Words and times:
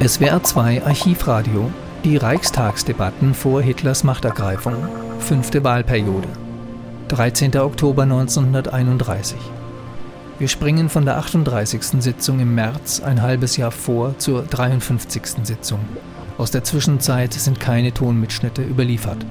SWR 0.00 0.40
2 0.40 0.84
Archivradio. 0.84 1.72
Die 2.04 2.18
Reichstagsdebatten 2.18 3.34
vor 3.34 3.60
Hitlers 3.60 4.04
Machtergreifung. 4.04 4.76
Fünfte 5.18 5.64
Wahlperiode. 5.64 6.28
13. 7.08 7.56
Oktober 7.58 8.04
1931. 8.04 9.36
Wir 10.38 10.46
springen 10.46 10.88
von 10.88 11.04
der 11.04 11.18
38. 11.18 12.00
Sitzung 12.00 12.38
im 12.38 12.54
März 12.54 13.02
ein 13.04 13.22
halbes 13.22 13.56
Jahr 13.56 13.72
vor 13.72 14.16
zur 14.18 14.44
53. 14.44 15.20
Sitzung. 15.42 15.80
Aus 16.38 16.52
der 16.52 16.62
Zwischenzeit 16.62 17.32
sind 17.32 17.58
keine 17.58 17.92
Tonmitschnitte 17.92 18.62
überliefert. 18.62 19.26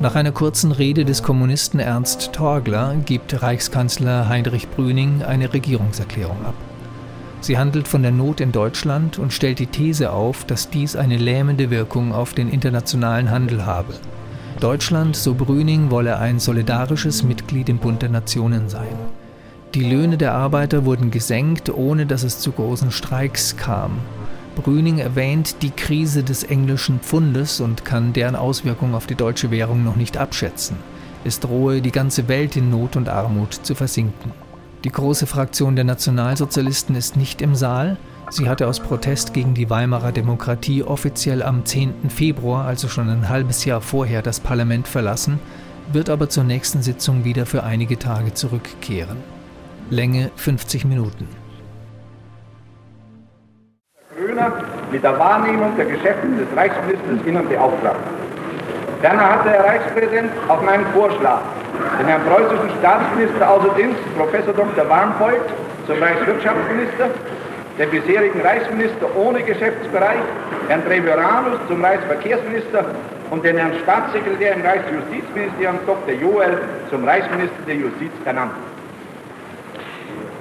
Nach 0.00 0.14
einer 0.14 0.32
kurzen 0.32 0.72
Rede 0.72 1.04
des 1.04 1.22
Kommunisten 1.22 1.78
Ernst 1.78 2.32
Torgler 2.32 2.96
gibt 3.04 3.42
Reichskanzler 3.42 4.30
Heinrich 4.30 4.66
Brüning 4.70 5.22
eine 5.22 5.52
Regierungserklärung 5.52 6.42
ab. 6.46 6.54
Sie 7.40 7.56
handelt 7.56 7.86
von 7.86 8.02
der 8.02 8.10
Not 8.10 8.40
in 8.40 8.52
Deutschland 8.52 9.18
und 9.18 9.32
stellt 9.32 9.58
die 9.58 9.66
These 9.66 10.12
auf, 10.12 10.44
dass 10.44 10.70
dies 10.70 10.96
eine 10.96 11.16
lähmende 11.16 11.70
Wirkung 11.70 12.12
auf 12.12 12.34
den 12.34 12.48
internationalen 12.50 13.30
Handel 13.30 13.64
habe. 13.64 13.94
Deutschland, 14.60 15.14
so 15.14 15.34
Brüning, 15.34 15.90
wolle 15.90 16.18
ein 16.18 16.40
solidarisches 16.40 17.22
Mitglied 17.22 17.68
im 17.68 17.78
Bund 17.78 18.02
der 18.02 18.08
Nationen 18.08 18.68
sein. 18.68 18.96
Die 19.74 19.88
Löhne 19.88 20.16
der 20.16 20.34
Arbeiter 20.34 20.84
wurden 20.84 21.10
gesenkt, 21.10 21.72
ohne 21.72 22.06
dass 22.06 22.24
es 22.24 22.40
zu 22.40 22.50
großen 22.50 22.90
Streiks 22.90 23.56
kam. 23.56 23.98
Brüning 24.56 24.98
erwähnt 24.98 25.62
die 25.62 25.70
Krise 25.70 26.24
des 26.24 26.42
englischen 26.42 26.98
Pfundes 26.98 27.60
und 27.60 27.84
kann 27.84 28.12
deren 28.12 28.34
Auswirkungen 28.34 28.96
auf 28.96 29.06
die 29.06 29.14
deutsche 29.14 29.52
Währung 29.52 29.84
noch 29.84 29.94
nicht 29.94 30.16
abschätzen. 30.16 30.76
Es 31.24 31.38
drohe, 31.38 31.80
die 31.80 31.92
ganze 31.92 32.26
Welt 32.26 32.56
in 32.56 32.70
Not 32.70 32.96
und 32.96 33.08
Armut 33.08 33.54
zu 33.54 33.76
versinken. 33.76 34.32
Die 34.84 34.92
große 34.92 35.26
Fraktion 35.26 35.74
der 35.74 35.84
Nationalsozialisten 35.84 36.94
ist 36.94 37.16
nicht 37.16 37.42
im 37.42 37.56
Saal. 37.56 37.96
Sie 38.30 38.48
hatte 38.48 38.68
aus 38.68 38.78
Protest 38.78 39.34
gegen 39.34 39.52
die 39.52 39.68
Weimarer 39.70 40.12
Demokratie 40.12 40.84
offiziell 40.84 41.42
am 41.42 41.64
10. 41.64 42.10
Februar, 42.10 42.64
also 42.64 42.86
schon 42.86 43.08
ein 43.08 43.28
halbes 43.28 43.64
Jahr 43.64 43.80
vorher, 43.80 44.22
das 44.22 44.38
Parlament 44.38 44.86
verlassen, 44.86 45.40
wird 45.92 46.08
aber 46.08 46.28
zur 46.28 46.44
nächsten 46.44 46.82
Sitzung 46.82 47.24
wieder 47.24 47.44
für 47.44 47.64
einige 47.64 47.98
Tage 47.98 48.34
zurückkehren. 48.34 49.16
Länge 49.90 50.30
50 50.36 50.84
Minuten. 50.84 51.26
Gröner 54.16 54.52
mit 54.92 55.02
der 55.02 55.18
Wahrnehmung 55.18 55.76
der 55.76 55.86
Geschäfte 55.86 56.28
des 56.28 56.56
Reichsministers 56.56 57.26
Innern 57.26 57.48
beauftragt. 57.48 57.98
Ferner 59.00 59.30
hatte 59.30 59.50
der 59.50 59.64
Reichspräsident 59.64 60.32
auf 60.48 60.60
meinen 60.62 60.84
Vorschlag 60.86 61.40
den 62.00 62.06
Herrn 62.06 62.22
preußischen 62.24 62.70
Staatsminister 62.80 63.48
außer 63.48 63.70
Dienst, 63.76 64.00
Professor 64.16 64.52
Dr. 64.52 64.88
Warnvold, 64.88 65.42
zum 65.86 66.02
Reichswirtschaftsminister, 66.02 67.10
den 67.78 67.90
bisherigen 67.90 68.40
Reichsminister 68.40 69.06
ohne 69.16 69.42
Geschäftsbereich, 69.42 70.18
Herrn 70.66 70.84
Treviranus 70.84 71.60
zum 71.68 71.84
Reichsverkehrsminister 71.84 72.86
und 73.30 73.44
den 73.44 73.56
Herrn 73.56 73.74
Staatssekretär 73.82 74.54
im 74.54 74.62
Reichsjustizministerium 74.62 75.78
Dr. 75.86 76.14
Joel 76.14 76.58
zum 76.90 77.04
Reichsminister 77.04 77.62
der 77.66 77.76
Justiz 77.76 78.12
ernannt. 78.24 78.52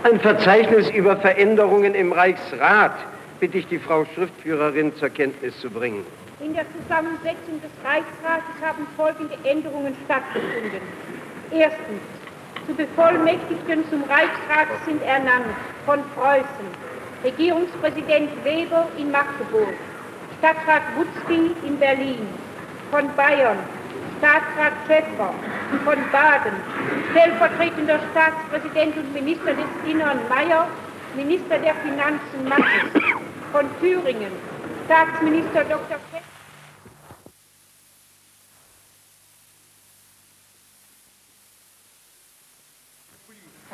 Ein 0.04 0.20
Verzeichnis 0.20 0.90
über 0.90 1.16
Veränderungen 1.18 1.94
im 1.94 2.12
Reichsrat 2.12 2.94
bitte 3.40 3.60
ich 3.60 3.68
die 3.68 3.80
Frau 3.80 4.06
Schriftführerin 4.16 4.96
zur 4.96 5.10
Kenntnis 5.10 5.60
zu 5.60 5.70
bringen. 5.70 6.06
In 6.40 6.54
der 6.54 6.66
Zusammensetzung 6.74 7.62
des 7.62 7.72
Reichsrates 7.84 8.56
haben 8.62 8.88
folgende 8.96 9.36
Änderungen 9.44 9.96
stattgefunden. 10.06 10.82
Erstens, 11.52 12.02
zu 12.68 12.74
Bevollmächtigten 12.74 13.90
zum 13.90 14.04
Reichsrat 14.04 14.68
sind 14.86 15.02
ernannt 15.04 15.56
von 15.86 16.00
Preußen 16.16 16.68
Regierungspräsident 17.24 18.30
Weber 18.44 18.88
in 18.98 19.12
Magdeburg, 19.12 19.74
Stadtrat 20.40 20.84
Wutzki 20.96 21.52
in 21.66 21.78
Berlin, 21.80 22.28
von 22.92 23.10
Bayern 23.16 23.58
Staatsrat 24.20 24.74
Schäfer, 24.88 25.34
von 25.86 25.98
Baden 26.12 26.58
stellvertretender 27.12 28.00
Staatspräsident 28.12 28.98
und 28.98 29.14
Minister 29.14 29.54
des 29.54 29.92
Innern 29.92 30.20
Mayer, 30.28 30.68
Minister 31.18 31.58
der 31.58 31.74
Finanzen 31.74 32.48
Mattes, 32.48 33.02
von 33.52 33.66
Thüringen 33.80 34.32
Staatsminister 34.86 35.64
Dr. 35.64 35.98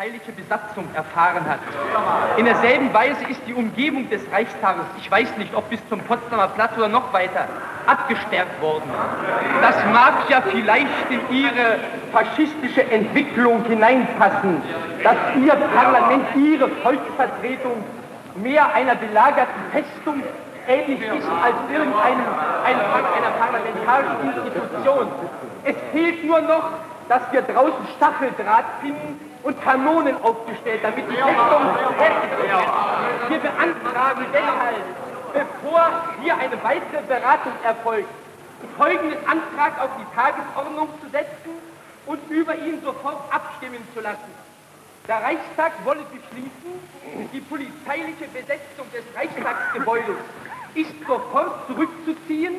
polizeiliche 0.03 0.31
Besatzung 0.33 0.85
erfahren 0.93 1.45
hat. 1.47 1.59
In 2.37 2.45
derselben 2.45 2.93
Weise 2.93 3.23
ist 3.29 3.39
die 3.47 3.53
Umgebung 3.53 4.09
des 4.09 4.21
Reichstages, 4.31 4.83
ich 4.97 5.09
weiß 5.09 5.37
nicht, 5.37 5.55
ob 5.55 5.69
bis 5.69 5.79
zum 5.89 5.99
Potsdamer 6.01 6.49
Platz 6.49 6.71
oder 6.77 6.89
noch 6.89 7.13
weiter, 7.13 7.47
abgesperrt 7.85 8.61
worden. 8.61 8.89
Das 9.61 9.75
mag 9.93 10.29
ja 10.29 10.41
vielleicht 10.41 10.87
in 11.09 11.21
Ihre 11.29 11.79
faschistische 12.11 12.89
Entwicklung 12.91 13.63
hineinpassen, 13.65 14.61
dass 15.03 15.17
Ihr 15.41 15.55
Parlament, 15.55 16.25
Ihre 16.35 16.67
Volksvertretung 16.67 17.83
mehr 18.35 18.73
einer 18.73 18.95
belagerten 18.95 19.63
Festung 19.71 20.23
ähnlich 20.67 21.01
ist 21.01 21.27
als 21.43 21.55
irgendeinem 21.71 22.25
einer, 22.65 22.83
einer 23.15 23.31
parlamentarischen 23.39 24.33
Institution. 24.33 25.07
Es 25.65 25.75
fehlt 25.91 26.25
nur 26.25 26.41
noch, 26.41 26.71
dass 27.09 27.21
wir 27.31 27.41
draußen 27.41 27.87
Stacheldraht 27.97 28.65
finden 28.81 29.32
und 29.43 29.61
Kanonen 29.61 30.15
aufgestellt, 30.23 30.81
damit 30.83 31.05
die 31.09 31.15
Festung 31.15 31.63
fertig 31.97 32.31
wird. 32.39 33.29
Wir 33.29 33.39
beantragen 33.39 34.25
deshalb, 34.33 34.83
bevor 35.33 35.91
hier 36.21 36.37
eine 36.37 36.63
weitere 36.63 37.01
Beratung 37.07 37.53
erfolgt, 37.63 38.09
folgenden 38.77 39.19
Antrag 39.27 39.79
auf 39.81 39.89
die 39.99 40.15
Tagesordnung 40.15 40.87
zu 41.01 41.09
setzen 41.09 41.51
und 42.05 42.19
über 42.29 42.55
ihn 42.55 42.81
sofort 42.83 43.17
abstimmen 43.31 43.85
zu 43.93 44.01
lassen. 44.01 44.31
Der 45.07 45.21
Reichstag 45.21 45.73
wolle 45.83 46.05
beschließen, 46.11 47.29
die 47.33 47.41
polizeiliche 47.41 48.25
Besetzung 48.31 48.87
des 48.93 49.03
Reichstagsgebäudes 49.13 50.15
ist 50.75 50.93
sofort 51.05 51.67
zurückzuziehen. 51.67 52.55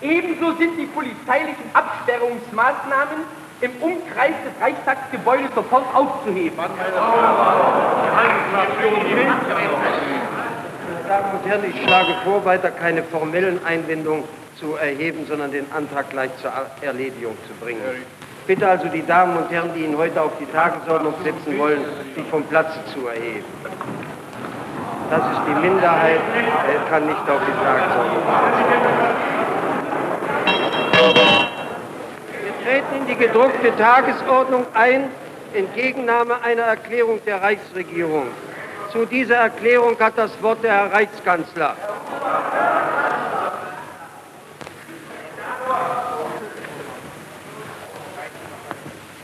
Ebenso 0.00 0.52
sind 0.56 0.78
die 0.78 0.86
polizeilichen 0.86 1.70
Absperrungsmaßnahmen 1.74 3.41
im 3.62 3.70
Umkreis 3.80 4.34
des 4.44 4.52
Reichstagsgebäudes 4.60 5.54
sofort 5.54 5.84
aufzuheben. 5.94 6.56
Meine 6.56 6.74
Damen 11.08 11.32
und 11.32 11.46
Herren, 11.48 11.64
ich 11.70 11.82
schlage 11.82 12.14
vor, 12.24 12.44
weiter 12.44 12.70
keine 12.72 13.04
formellen 13.04 13.64
Einwendungen 13.64 14.24
zu 14.58 14.74
erheben, 14.74 15.24
sondern 15.28 15.52
den 15.52 15.70
Antrag 15.72 16.10
gleich 16.10 16.30
zur 16.40 16.52
Erledigung 16.80 17.36
zu 17.46 17.54
bringen. 17.64 17.80
Bitte 18.46 18.68
also 18.68 18.88
die 18.88 19.06
Damen 19.06 19.36
und 19.36 19.48
Herren, 19.50 19.70
die 19.76 19.84
ihn 19.84 19.96
heute 19.96 20.20
auf 20.20 20.32
die 20.40 20.46
Tagesordnung 20.46 21.14
setzen 21.22 21.56
wollen, 21.58 21.84
sich 22.16 22.26
vom 22.26 22.42
Platze 22.44 22.80
zu 22.92 23.06
erheben. 23.06 23.44
Das 25.08 25.20
ist 25.20 25.40
die 25.46 25.54
Minderheit, 25.60 26.20
er 26.66 26.90
kann 26.90 27.06
nicht 27.06 27.30
auf 27.30 27.40
die 27.46 27.52
Tagesordnung. 27.64 28.22
Wir 31.14 31.41
treten 32.62 32.96
in 32.96 33.06
die 33.06 33.16
gedruckte 33.16 33.76
Tagesordnung 33.76 34.66
ein, 34.74 35.10
Entgegennahme 35.54 36.40
einer 36.42 36.62
Erklärung 36.62 37.20
der 37.26 37.42
Reichsregierung. 37.42 38.28
Zu 38.90 39.04
dieser 39.06 39.36
Erklärung 39.36 39.98
hat 39.98 40.16
das 40.16 40.30
Wort 40.42 40.62
der 40.62 40.72
Herr 40.72 40.92
Reichskanzler. 40.92 41.76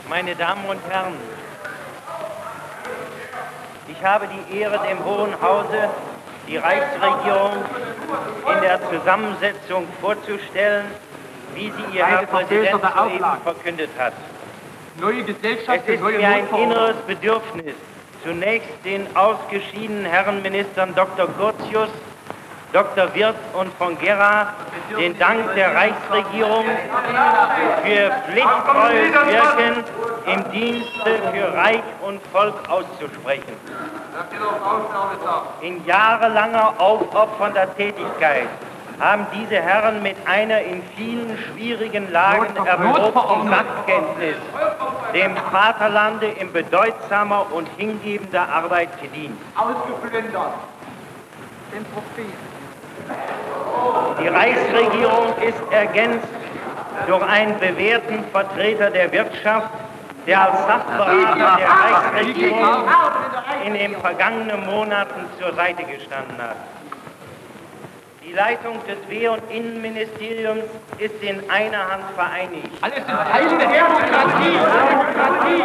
Meine 0.07 0.35
Damen 0.35 0.65
und 0.65 0.79
Herren, 0.89 1.13
ich 3.87 4.03
habe 4.03 4.27
die 4.27 4.59
Ehre, 4.59 4.79
dem 4.87 5.03
Hohen 5.05 5.39
Hause 5.41 5.89
die 6.47 6.57
Reichsregierung 6.57 7.63
in 8.53 8.61
der 8.61 8.79
Zusammensetzung 8.89 9.87
vorzustellen, 10.01 10.85
wie 11.53 11.71
sie 11.71 11.97
ihr 11.97 12.05
Herr 12.05 12.25
Präsident 12.25 12.81
soeben 12.81 13.25
verkündet 13.43 13.89
hat. 13.97 14.13
Neue 14.99 15.23
Gesellschaft, 15.23 15.79
es 15.87 15.95
ist 15.95 16.01
neue 16.01 16.17
mir 16.17 16.27
ein 16.27 16.47
inneres 16.55 16.97
Bedürfnis, 17.07 17.75
zunächst 18.23 18.69
den 18.83 19.07
ausgeschiedenen 19.15 20.05
Herren 20.05 20.41
Ministern 20.41 20.93
Dr. 20.95 21.27
Curtius, 21.27 21.89
Dr. 22.73 23.15
Wirth 23.15 23.35
und 23.53 23.73
von 23.77 23.97
Gera 23.99 24.53
den 24.97 25.17
Dank 25.17 25.55
der 25.55 25.73
Reichsregierung 25.73 26.65
für 27.83 28.11
pflichttreues 28.27 29.13
Wirken 29.13 29.83
im 30.27 30.51
Dienste 30.51 31.19
für 31.31 31.53
Reich 31.57 31.81
und 32.01 32.21
Volk 32.31 32.53
auszusprechen. 32.69 33.53
In 35.61 35.83
jahrelanger 35.85 36.73
aufopfernder 36.77 37.75
Tätigkeit 37.75 38.49
haben 38.99 39.25
diese 39.33 39.55
Herren 39.55 40.03
mit 40.03 40.17
einer 40.25 40.61
in 40.61 40.83
vielen 40.95 41.37
schwierigen 41.37 42.11
Lagen 42.11 42.55
erprobten 42.65 43.49
Sachkenntnis 43.49 44.35
dem 45.13 45.35
Vaterlande 45.35 46.27
in 46.27 46.51
bedeutsamer 46.51 47.47
und 47.51 47.67
hingebender 47.77 48.47
Arbeit 48.47 48.89
gedient. 49.01 49.39
ausgeplündert, 49.55 50.53
den 51.71 51.85
Die 54.21 54.27
Reichsregierung 54.27 55.33
ist 55.41 55.71
ergänzt 55.71 56.27
durch 57.07 57.23
einen 57.23 57.57
bewährten 57.59 58.23
Vertreter 58.31 58.91
der 58.91 59.11
Wirtschaft, 59.11 59.69
der 60.27 60.41
als 60.41 60.59
Sachberater 60.65 61.57
der 61.57 61.69
Reichsregierung 61.69 62.87
in 63.65 63.73
den 63.73 63.95
vergangenen 63.95 64.65
Monaten 64.65 65.25
zur 65.39 65.53
Seite 65.53 65.83
gestanden 65.83 66.37
hat. 66.37 66.55
Die 68.29 68.35
Leitung 68.35 68.77
des 68.85 68.99
Wehr- 69.09 69.31
und 69.31 69.41
Innenministeriums 69.49 70.65
ist 70.99 71.15
in 71.23 71.49
einer 71.49 71.89
Hand 71.89 72.03
vereinigt. 72.13 72.69
Alles 72.79 72.97
sind 72.97 73.07
Teile 73.07 73.57
der 73.57 73.67
Demokratie. 73.67 74.53
Demokratie. 74.87 75.63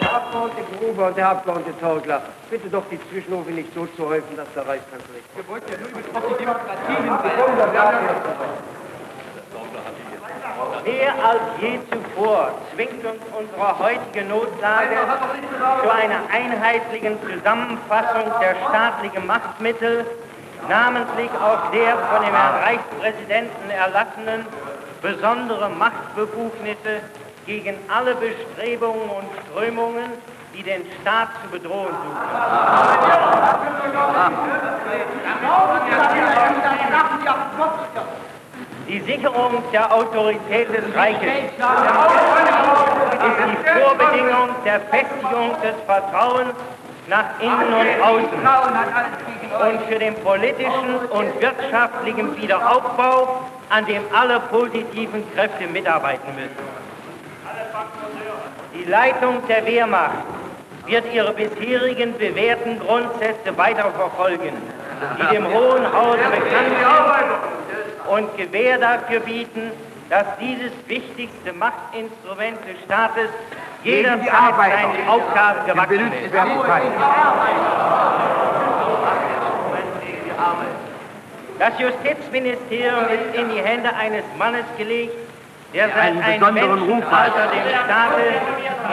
Herr 0.00 0.16
Abgeordnete 0.16 0.76
Gruber 0.78 1.06
und 1.06 1.16
Herr 1.16 1.30
Abgeordnete 1.30 1.80
Torgler, 1.80 2.22
bitte 2.50 2.68
doch 2.68 2.84
die 2.90 3.00
Zwischenrufe 3.10 3.50
nicht 3.52 3.72
so 3.74 3.86
zu 3.96 4.06
häufen, 4.06 4.36
dass 4.36 4.52
der 4.54 4.68
Reichskanzler 4.68 5.14
nicht 5.14 5.24
Wir 5.34 5.48
wollten 5.48 5.72
ja 5.72 5.78
nur 5.78 5.88
auf 6.18 6.28
die 6.28 6.44
Demokratie 6.44 6.94
hinweisen. 6.94 8.68
Mehr 10.84 11.12
als 11.24 11.40
je 11.60 11.78
zuvor 11.90 12.50
zwingt 12.74 13.04
uns 13.04 13.22
unsere 13.38 13.78
heutige 13.78 14.24
Notlage 14.24 14.96
zu 15.82 15.90
einer 15.90 16.20
einheitlichen 16.32 17.18
Zusammenfassung 17.22 18.32
der 18.40 18.56
staatlichen 18.68 19.26
Machtmittel, 19.26 20.06
namentlich 20.68 21.30
auch 21.30 21.70
der 21.70 21.96
von 21.96 22.24
dem 22.24 22.34
Herrn 22.34 22.62
Reichspräsidenten 22.62 23.70
erlassenen 23.70 24.46
besondere 25.02 25.68
Machtbefugnisse 25.70 27.00
gegen 27.46 27.76
alle 27.88 28.14
Bestrebungen 28.14 29.08
und 29.10 29.28
Strömungen, 29.46 30.12
die 30.54 30.62
den 30.62 30.82
Staat 31.00 31.28
zu 31.42 31.50
bedrohen 31.50 31.88
suchen. 31.88 32.18
Die 38.88 39.00
Sicherung 39.00 39.62
der 39.70 39.92
Autorität 39.92 40.68
des 40.70 40.96
Reiches 40.96 41.20
ist 41.22 41.58
die 43.44 43.80
Vorbedingung 43.80 44.48
der 44.64 44.80
Festigung 44.80 45.50
des 45.62 45.74
Vertrauens 45.84 46.54
nach 47.06 47.38
innen 47.38 47.74
und 47.74 48.02
außen 48.02 48.48
und 49.68 49.82
für 49.88 49.98
den 49.98 50.14
politischen 50.14 50.96
und 51.10 51.38
wirtschaftlichen 51.38 52.34
Wiederaufbau, 52.40 53.42
an 53.68 53.84
dem 53.84 54.02
alle 54.18 54.40
positiven 54.40 55.22
Kräfte 55.34 55.66
mitarbeiten 55.66 56.34
müssen. 56.34 56.56
Die 58.74 58.84
Leitung 58.84 59.46
der 59.48 59.66
Wehrmacht 59.66 60.24
wird 60.86 61.04
ihre 61.12 61.34
bisherigen 61.34 62.16
bewährten 62.16 62.80
Grundsätze 62.80 63.54
weiterverfolgen, 63.54 64.54
die 65.18 65.34
dem 65.34 65.46
Hohen 65.46 65.92
Hause 65.92 66.24
bekannt 66.30 66.72
sind 66.80 67.57
und 68.08 68.36
Gewähr 68.36 68.78
dafür 68.78 69.20
bieten, 69.20 69.70
dass 70.10 70.24
dieses 70.40 70.72
wichtigste 70.86 71.52
Machtinstrument 71.52 72.58
des 72.66 72.82
Staates 72.84 73.28
jederzeit 73.84 74.54
seinen 74.56 75.08
Aufgaben 75.08 75.66
gewachsen 75.66 76.12
ist. 76.12 76.34
Das 81.58 81.78
Justizministerium 81.78 83.04
ist 83.06 83.34
in 83.34 83.50
die 83.50 83.60
Hände 83.60 83.94
eines 83.94 84.24
Mannes 84.38 84.64
gelegt, 84.76 85.14
der 85.74 85.88
seit 85.88 86.22
einem 86.22 86.54
Menschenalter 86.54 87.48
dem 87.48 87.68
Staate 87.68 88.22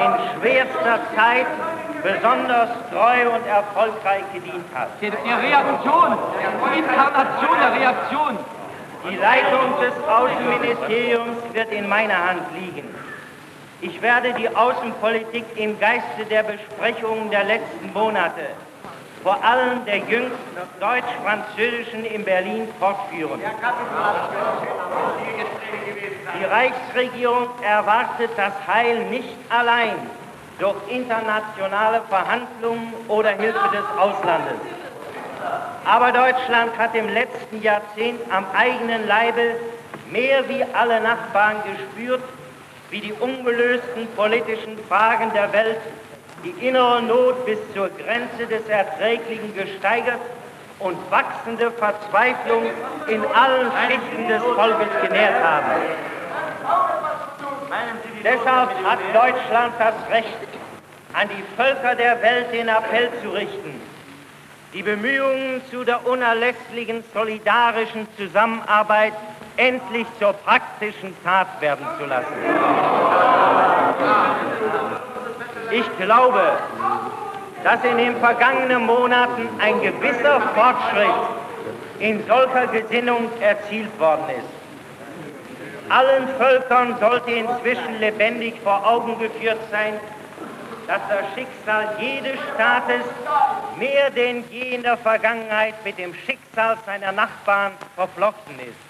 in 0.03 0.39
schwerster 0.41 0.99
Zeit 1.15 1.45
besonders 2.03 2.69
treu 2.91 3.35
und 3.35 3.47
erfolgreich 3.47 4.23
gedient 4.33 4.65
hat. 4.73 4.89
Die 5.01 5.07
Reaktion, 5.07 6.17
die 6.73 6.79
Inkarnation 6.79 7.57
der 7.59 7.79
Reaktion. 7.79 8.37
Die 9.09 9.17
Leitung 9.17 9.79
des 9.79 9.93
Außenministeriums 10.07 11.37
wird 11.53 11.71
in 11.71 11.87
meiner 11.87 12.27
Hand 12.27 12.41
liegen. 12.59 12.93
Ich 13.81 14.01
werde 14.01 14.33
die 14.33 14.49
Außenpolitik 14.49 15.45
im 15.55 15.79
Geiste 15.79 16.25
der 16.27 16.41
Besprechungen 16.41 17.29
der 17.29 17.43
letzten 17.43 17.93
Monate, 17.93 18.47
vor 19.21 19.43
allem 19.43 19.85
der 19.85 19.97
jüngsten 19.97 20.57
deutsch-französischen 20.79 22.05
in 22.05 22.23
Berlin, 22.25 22.67
fortführen. 22.79 23.41
Die 26.39 26.45
Reichsregierung 26.45 27.47
erwartet 27.63 28.31
das 28.35 28.53
Heil 28.67 29.05
nicht 29.05 29.35
allein 29.49 29.95
durch 30.57 30.77
internationale 30.89 32.01
Verhandlungen 32.09 32.93
oder 33.07 33.29
Hilfe 33.29 33.69
des 33.71 33.85
Auslandes. 33.99 34.57
Aber 35.85 36.11
Deutschland 36.11 36.77
hat 36.77 36.95
im 36.95 37.09
letzten 37.09 37.61
Jahrzehnt 37.61 38.19
am 38.31 38.45
eigenen 38.55 39.07
Leibe 39.07 39.55
mehr 40.11 40.47
wie 40.49 40.63
alle 40.73 40.99
Nachbarn 41.01 41.57
gespürt, 41.63 42.23
wie 42.89 43.01
die 43.01 43.13
ungelösten 43.13 44.07
politischen 44.15 44.77
Fragen 44.87 45.31
der 45.33 45.51
Welt 45.53 45.79
die 46.43 46.67
innere 46.67 47.01
Not 47.01 47.45
bis 47.45 47.57
zur 47.73 47.89
Grenze 47.89 48.45
des 48.47 48.67
Erträglichen 48.67 49.55
gesteigert 49.55 50.19
und 50.79 50.97
wachsende 51.09 51.71
Verzweiflung 51.71 52.63
in 53.07 53.25
allen 53.33 53.71
Schichten 53.87 54.27
des 54.27 54.43
Volkes 54.43 54.87
genährt 55.01 55.43
haben. 55.43 55.81
Deshalb 58.23 58.69
hat 58.83 58.99
Deutschland 59.13 59.73
das 59.79 59.95
Recht, 60.09 60.37
an 61.13 61.29
die 61.29 61.43
Völker 61.55 61.95
der 61.95 62.21
Welt 62.21 62.51
den 62.51 62.67
Appell 62.67 63.09
zu 63.21 63.29
richten, 63.29 63.81
die 64.75 64.83
Bemühungen 64.83 65.61
zu 65.71 65.85
der 65.85 66.05
unerlässlichen 66.05 67.01
solidarischen 67.13 68.07
Zusammenarbeit 68.17 69.13
endlich 69.55 70.05
zur 70.19 70.33
praktischen 70.33 71.15
Tat 71.23 71.47
werden 71.61 71.85
zu 71.97 72.05
lassen. 72.05 72.33
Ich 75.71 75.97
glaube, 75.97 76.41
dass 77.63 77.83
in 77.85 77.97
den 77.97 78.17
vergangenen 78.17 78.85
Monaten 78.85 79.47
ein 79.59 79.81
gewisser 79.81 80.41
Fortschritt 80.53 81.15
in 81.99 82.21
solcher 82.27 82.67
Gesinnung 82.67 83.29
erzielt 83.39 83.97
worden 83.97 84.25
ist. 84.29 85.89
Allen 85.89 86.27
Völkern 86.37 86.97
sollte 86.99 87.31
inzwischen 87.31 87.99
lebendig 88.01 88.55
vor 88.61 88.85
Augen 88.85 89.17
geführt 89.19 89.59
sein, 89.71 89.93
dass 90.87 91.01
das 91.09 91.25
Schicksal 91.33 91.95
jedes 91.99 92.39
Staates 92.53 93.05
mehr 93.77 94.09
denn 94.11 94.43
je 94.51 94.75
in 94.75 94.83
der 94.83 94.97
Vergangenheit 94.97 95.75
mit 95.83 95.97
dem 95.97 96.13
Schicksal 96.13 96.77
seiner 96.85 97.11
Nachbarn 97.11 97.73
verflochten 97.95 98.59
ist. 98.59 98.85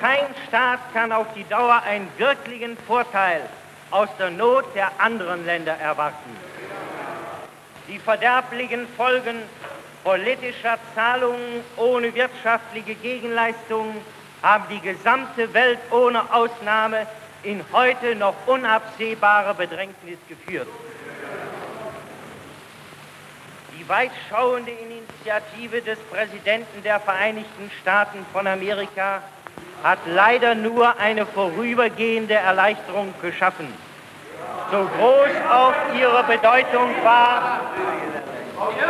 Kein 0.00 0.34
Staat 0.48 0.80
kann 0.92 1.12
auf 1.12 1.26
die 1.36 1.48
Dauer 1.48 1.82
einen 1.86 2.08
wirklichen 2.18 2.76
Vorteil 2.86 3.42
aus 3.90 4.08
der 4.18 4.30
Not 4.30 4.64
der 4.74 4.90
anderen 4.98 5.46
Länder 5.46 5.76
erwarten. 5.78 6.36
Die 7.88 7.98
verderblichen 7.98 8.88
Folgen 8.96 9.36
politischer 10.02 10.78
Zahlungen 10.94 11.62
ohne 11.76 12.12
wirtschaftliche 12.14 12.94
Gegenleistungen 12.96 13.96
haben 14.42 14.64
die 14.70 14.80
gesamte 14.80 15.52
Welt 15.54 15.78
ohne 15.90 16.32
Ausnahme 16.32 17.06
in 17.44 17.60
heute 17.72 18.14
noch 18.14 18.34
unabsehbare 18.46 19.54
Bedrängnis 19.54 20.18
geführt. 20.28 20.68
Die 23.78 23.88
weitschauende 23.88 24.70
Initiative 24.70 25.82
des 25.82 25.98
Präsidenten 26.10 26.82
der 26.84 27.00
Vereinigten 27.00 27.70
Staaten 27.80 28.24
von 28.32 28.46
Amerika 28.46 29.22
hat 29.82 29.98
leider 30.06 30.54
nur 30.54 30.98
eine 30.98 31.26
vorübergehende 31.26 32.34
Erleichterung 32.34 33.12
geschaffen. 33.20 33.66
So 34.70 34.88
groß 34.98 35.30
auch 35.50 35.74
ihre 35.98 36.22
Bedeutung 36.24 36.94
war 37.02 37.60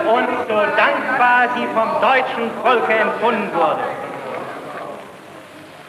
und 0.04 0.28
so 0.46 0.60
dankbar 0.76 1.48
sie 1.56 1.66
vom 1.68 2.00
deutschen 2.00 2.50
Volke 2.62 2.92
empfunden 2.92 3.54
wurde. 3.54 4.11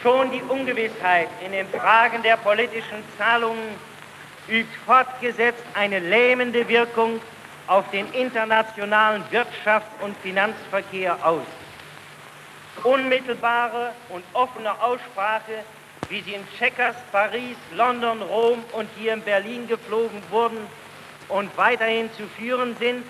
Schon 0.04 0.32
die 0.32 0.42
Ungewissheit 0.50 1.30
in 1.46 1.54
den 1.54 1.66
Fragen 1.70 2.22
der 2.24 2.36
politischen 2.36 3.02
Zahlungen 3.18 3.70
übt 4.50 4.70
fortgesetzt 4.86 5.64
eine 5.76 6.00
lähmende 6.00 6.68
Wirkung 6.68 7.22
auf 7.68 7.90
den 7.92 8.12
internationalen 8.12 9.24
Wirtschafts- 9.32 10.02
und 10.02 10.14
Finanzverkehr 10.18 11.18
aus. 11.26 11.46
Unmittelbare 12.84 13.94
und 14.10 14.26
offene 14.34 14.74
Aussprache, 14.82 15.64
wie 16.10 16.20
sie 16.20 16.34
in 16.34 16.46
Chequers, 16.58 16.98
Paris, 17.14 17.56
London, 17.74 18.22
Rom 18.24 18.62
und 18.74 18.90
hier 18.98 19.14
in 19.14 19.22
Berlin 19.22 19.70
geflogen 19.70 20.22
wurden 20.30 20.68
und 21.30 21.50
weiterhin 21.58 22.12
zu 22.18 22.28
führen 22.38 22.76
sind, 22.78 23.06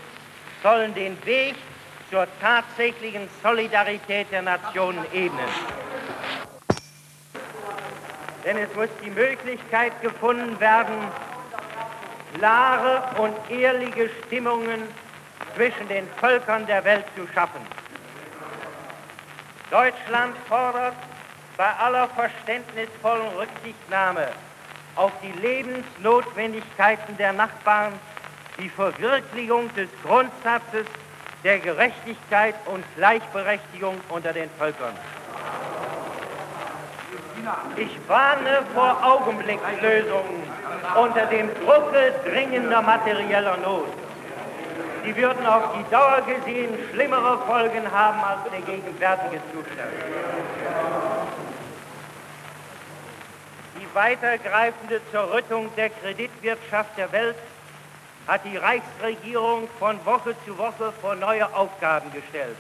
sollen 0.62 0.94
den 0.94 1.18
Weg 1.26 1.56
zur 2.12 2.28
tatsächlichen 2.40 3.28
Solidarität 3.42 4.32
der 4.32 4.44
Nationen 4.44 5.04
ebnen. 5.12 5.50
Denn 8.46 8.58
es 8.58 8.74
muss 8.76 8.90
die 9.04 9.10
Möglichkeit 9.10 10.00
gefunden 10.02 10.60
werden, 10.60 10.96
klare 12.38 13.04
und 13.22 13.36
ehrliche 13.50 14.10
Stimmungen 14.26 14.84
zwischen 15.56 15.88
den 15.88 16.08
Völkern 16.20 16.66
der 16.66 16.84
Welt 16.84 17.06
zu 17.16 17.28
schaffen. 17.34 17.62
Deutschland 19.70 20.36
fordert 20.48 20.96
bei 21.58 21.70
aller 21.80 22.08
verständnisvollen 22.10 23.28
Rücksichtnahme 23.38 24.28
auf 24.96 25.12
die 25.22 25.40
Lebensnotwendigkeiten 25.40 27.18
der 27.18 27.34
Nachbarn 27.34 27.94
die 28.60 28.70
Verwirklichung 28.70 29.74
des 29.76 29.90
Grundsatzes 30.04 30.86
der 31.44 31.60
Gerechtigkeit 31.60 32.56
und 32.66 32.84
Gleichberechtigung 32.96 34.00
unter 34.10 34.34
den 34.34 34.50
Völkern. 34.58 34.94
Ich 37.76 37.98
warne 38.08 38.64
vor 38.74 38.98
Augenblicklösungen 39.04 40.44
unter 40.96 41.26
dem 41.26 41.50
Drucke 41.56 42.14
dringender 42.24 42.82
materieller 42.82 43.58
Not. 43.58 43.88
Sie 45.04 45.16
würden 45.18 45.46
auf 45.46 45.64
die 45.78 45.84
Dauer 45.92 46.22
gesehen 46.22 46.74
schlimmere 46.92 47.40
Folgen 47.46 47.92
haben 47.92 48.22
als 48.24 48.40
der 48.50 48.62
gegenwärtige 48.62 49.42
Zustand. 49.52 49.92
Die 53.78 53.96
weitergreifende 53.96 55.02
Zerrüttung 55.12 55.70
der 55.76 55.90
Kreditwirtschaft 55.90 56.98
der 56.98 57.12
Welt 57.12 57.36
hat 58.26 58.42
die 58.46 58.56
Reichsregierung 58.56 59.68
von 59.80 60.00
Woche 60.06 60.34
zu 60.46 60.58
Woche 60.58 60.94
vor 61.02 61.16
neue 61.16 61.54
Aufgaben 61.54 62.10
gestellt. 62.14 62.56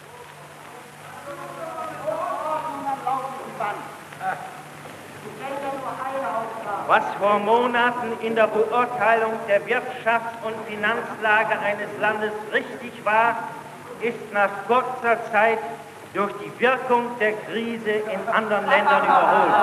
Was 6.87 7.03
vor 7.17 7.39
Monaten 7.39 8.11
in 8.21 8.35
der 8.35 8.47
Beurteilung 8.47 9.33
der 9.47 9.61
Wirtschafts- 9.61 10.43
und 10.43 10.53
Finanzlage 10.67 11.57
eines 11.59 11.87
Landes 11.99 12.33
richtig 12.51 12.91
war, 13.05 13.37
ist 14.01 14.33
nach 14.33 14.49
kurzer 14.67 15.17
Zeit 15.31 15.59
durch 16.13 16.31
die 16.43 16.59
Wirkung 16.59 17.17
der 17.19 17.33
Krise 17.33 17.89
in 17.89 18.19
anderen 18.29 18.67
Ländern 18.67 19.03
überholt. 19.03 19.53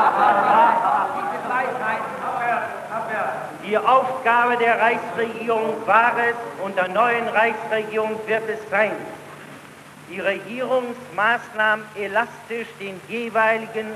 Die 3.65 3.79
Aufgabe 3.79 4.57
der 4.57 4.81
Reichsregierung 4.81 5.75
war 5.87 6.13
es 6.19 6.37
und 6.65 6.77
der 6.77 6.89
neuen 6.89 7.29
Reichsregierung 7.29 8.19
wird 8.27 8.49
es 8.49 8.59
sein, 8.71 8.93
die 10.09 10.19
Regierungsmaßnahmen 10.19 11.85
elastisch 11.95 12.67
den 12.81 13.01
jeweiligen 13.09 13.93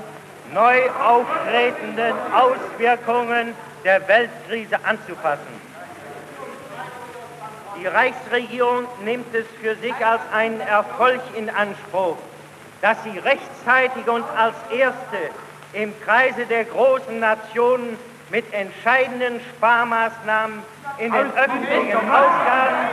neu 0.53 0.89
auftretenden 1.03 2.13
Auswirkungen 2.33 3.53
der 3.83 4.07
Weltkrise 4.07 4.77
anzupassen. 4.83 5.65
Die 7.79 7.87
Reichsregierung 7.87 8.87
nimmt 9.03 9.33
es 9.35 9.45
für 9.61 9.75
sich 9.75 9.93
als 10.05 10.21
einen 10.33 10.61
Erfolg 10.61 11.21
in 11.35 11.49
Anspruch, 11.49 12.17
dass 12.81 12.97
sie 13.03 13.17
rechtzeitig 13.19 14.07
und 14.07 14.23
als 14.37 14.55
erste 14.71 15.29
im 15.73 15.93
Kreise 16.05 16.45
der 16.45 16.63
großen 16.63 17.19
Nationen 17.19 17.97
mit 18.29 18.45
entscheidenden 18.53 19.41
Sparmaßnahmen 19.55 20.63
in 20.97 21.11
den 21.11 21.31
öffentlichen 21.35 22.09
Ausgaben 22.09 22.87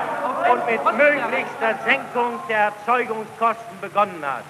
und 0.50 0.66
mit 0.66 0.84
möglichster 0.84 1.74
Senkung 1.84 2.40
der 2.48 2.72
Erzeugungskosten 2.72 3.80
begonnen 3.80 4.24
hat. 4.26 4.44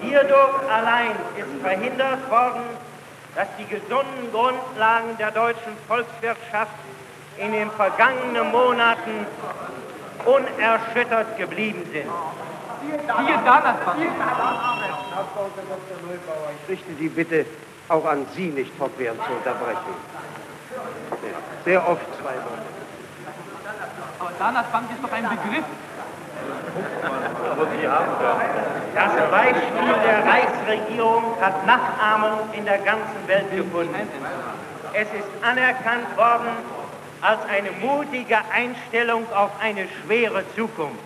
Hierdurch 0.00 0.70
allein 0.70 1.12
ist 1.36 1.62
verhindert 1.62 2.30
worden, 2.30 2.62
dass 3.34 3.48
die 3.58 3.66
gesunden 3.66 4.30
Grundlagen 4.32 5.16
der 5.18 5.30
deutschen 5.30 5.76
Volkswirtschaft 5.88 6.72
in 7.38 7.52
den 7.52 7.70
vergangenen 7.72 8.50
Monaten 8.52 9.26
unerschüttert 10.24 11.36
geblieben 11.36 11.82
sind. 11.92 12.10
Hier 13.26 13.38
damals 13.44 13.78
Ich 16.68 16.68
richte 16.68 16.92
die 16.92 17.08
Bitte 17.08 17.46
auch 17.88 18.04
an 18.04 18.26
Sie 18.34 18.48
nicht 18.48 18.74
fortwährend 18.76 19.22
zu 19.24 19.32
unterbrechen. 19.32 19.94
Sehr 21.64 21.88
oft 21.88 22.02
zwei 22.20 22.34
Worte. 22.34 22.74
Aber 24.20 24.30
Donnersbank 24.38 24.90
ist 24.90 25.02
doch 25.02 25.12
ein 25.12 25.28
Begriff. 25.28 25.64
Das 28.94 29.12
Beispiel 29.30 29.94
der 30.06 30.24
Reichsregierung 30.24 31.36
hat 31.40 31.66
Nachahmung 31.66 32.40
in 32.52 32.64
der 32.64 32.78
ganzen 32.78 33.26
Welt 33.26 33.50
gefunden. 33.54 34.08
Es 34.92 35.08
ist 35.08 35.28
anerkannt 35.42 36.16
worden 36.16 36.48
als 37.20 37.40
eine 37.48 37.70
mutige 37.72 38.38
Einstellung 38.52 39.26
auf 39.32 39.50
eine 39.60 39.86
schwere 39.88 40.44
Zukunft. 40.54 40.98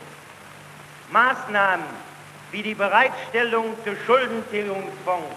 Maßnahmen 1.10 1.86
wie 2.50 2.62
die 2.62 2.74
Bereitstellung 2.74 3.74
zu 3.84 3.94
Schuldentilgungsfonds 4.06 5.36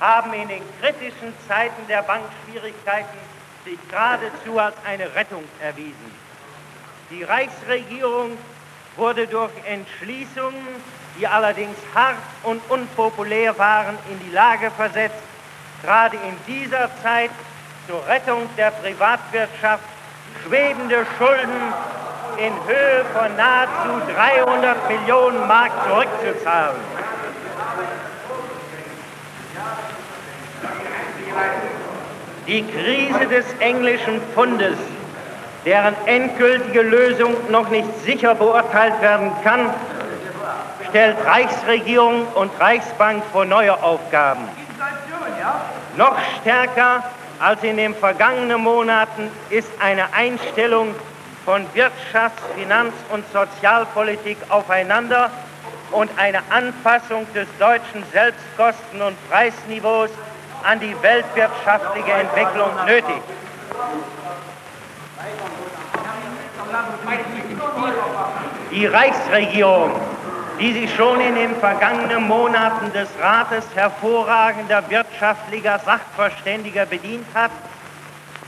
haben 0.00 0.32
in 0.34 0.48
den 0.48 0.62
kritischen 0.80 1.32
Zeiten 1.48 1.86
der 1.88 2.02
Bankschwierigkeiten 2.02 3.18
sich 3.64 3.78
geradezu 3.90 4.58
als 4.58 4.76
eine 4.84 5.14
Rettung 5.14 5.44
erwiesen. 5.60 6.12
Die 7.10 7.22
Reichsregierung 7.22 8.36
wurde 8.96 9.26
durch 9.26 9.50
Entschließungen, 9.66 10.66
die 11.18 11.26
allerdings 11.26 11.76
hart 11.94 12.16
und 12.42 12.60
unpopulär 12.68 13.56
waren, 13.58 13.98
in 14.10 14.18
die 14.26 14.32
Lage 14.32 14.70
versetzt, 14.70 15.22
gerade 15.82 16.16
in 16.16 16.36
dieser 16.46 16.90
Zeit 17.02 17.30
zur 17.86 18.06
Rettung 18.06 18.48
der 18.56 18.70
Privatwirtschaft 18.70 19.84
schwebende 20.42 21.06
Schulden 21.16 21.72
in 22.38 22.52
Höhe 22.66 23.04
von 23.12 23.34
nahezu 23.36 24.12
300 24.14 24.88
Millionen 24.88 25.46
Mark 25.46 25.72
zurückzuzahlen. 25.88 26.76
Die 32.46 32.64
Krise 32.64 33.26
des 33.26 33.44
englischen 33.58 34.20
Pfundes, 34.32 34.76
deren 35.66 35.96
endgültige 36.06 36.80
Lösung 36.80 37.34
noch 37.50 37.68
nicht 37.68 37.88
sicher 38.04 38.34
beurteilt 38.36 39.00
werden 39.02 39.32
kann, 39.42 39.68
stellt 40.88 41.16
Reichsregierung 41.26 42.26
und 42.34 42.50
Reichsbank 42.60 43.22
vor 43.32 43.44
neue 43.44 43.82
Aufgaben. 43.82 44.48
Noch 45.96 46.16
stärker 46.40 47.02
als 47.40 47.62
in 47.64 47.76
den 47.76 47.94
vergangenen 47.94 48.62
Monaten 48.62 49.28
ist 49.50 49.68
eine 49.80 50.04
Einstellung 50.14 50.94
von 51.44 51.66
Wirtschafts-, 51.74 52.42
Finanz- 52.56 52.94
und 53.12 53.24
Sozialpolitik 53.32 54.38
aufeinander 54.48 55.30
und 55.90 56.10
eine 56.16 56.38
Anpassung 56.50 57.26
des 57.34 57.48
deutschen 57.58 58.04
Selbstkosten- 58.12 59.02
und 59.02 59.16
Preisniveaus 59.28 60.10
an 60.62 60.80
die 60.80 60.94
weltwirtschaftliche 61.02 62.12
Entwicklung 62.12 62.70
nötig. 62.86 63.22
Die 68.70 68.86
Reichsregierung, 68.86 69.92
die 70.60 70.72
sich 70.72 70.94
schon 70.94 71.20
in 71.20 71.34
den 71.34 71.54
vergangenen 71.56 72.26
Monaten 72.26 72.92
des 72.92 73.08
Rates 73.20 73.64
hervorragender 73.74 74.82
wirtschaftlicher 74.90 75.78
Sachverständiger 75.78 76.86
bedient 76.86 77.26
hat, 77.34 77.50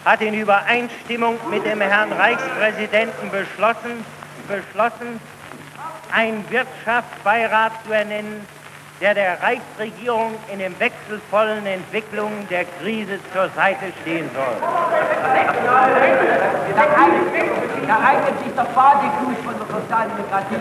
hat 0.04 0.20
in 0.20 0.34
Übereinstimmung 0.34 1.38
mit 1.50 1.64
dem 1.64 1.80
Herrn 1.80 2.12
Reichspräsidenten 2.12 3.30
beschlossen, 3.30 4.04
beschlossen 4.48 5.20
einen 6.12 6.44
Wirtschaftsbeirat 6.50 7.72
zu 7.86 7.92
ernennen, 7.92 8.46
der 9.00 9.14
der 9.14 9.38
Reichsregierung 9.40 10.34
in 10.52 10.58
den 10.58 10.78
wechselvollen 10.80 11.64
Entwicklungen 11.66 12.48
der 12.48 12.64
Krise 12.80 13.18
zur 13.32 13.48
Seite 13.54 13.92
stehen 14.02 14.28
soll. 14.34 14.56
Da 17.86 18.00
eignet 18.04 18.38
sich 18.44 18.52
der 18.54 18.66
von 18.66 19.54
der 19.58 19.66
Sozialdemokratie. 19.80 20.56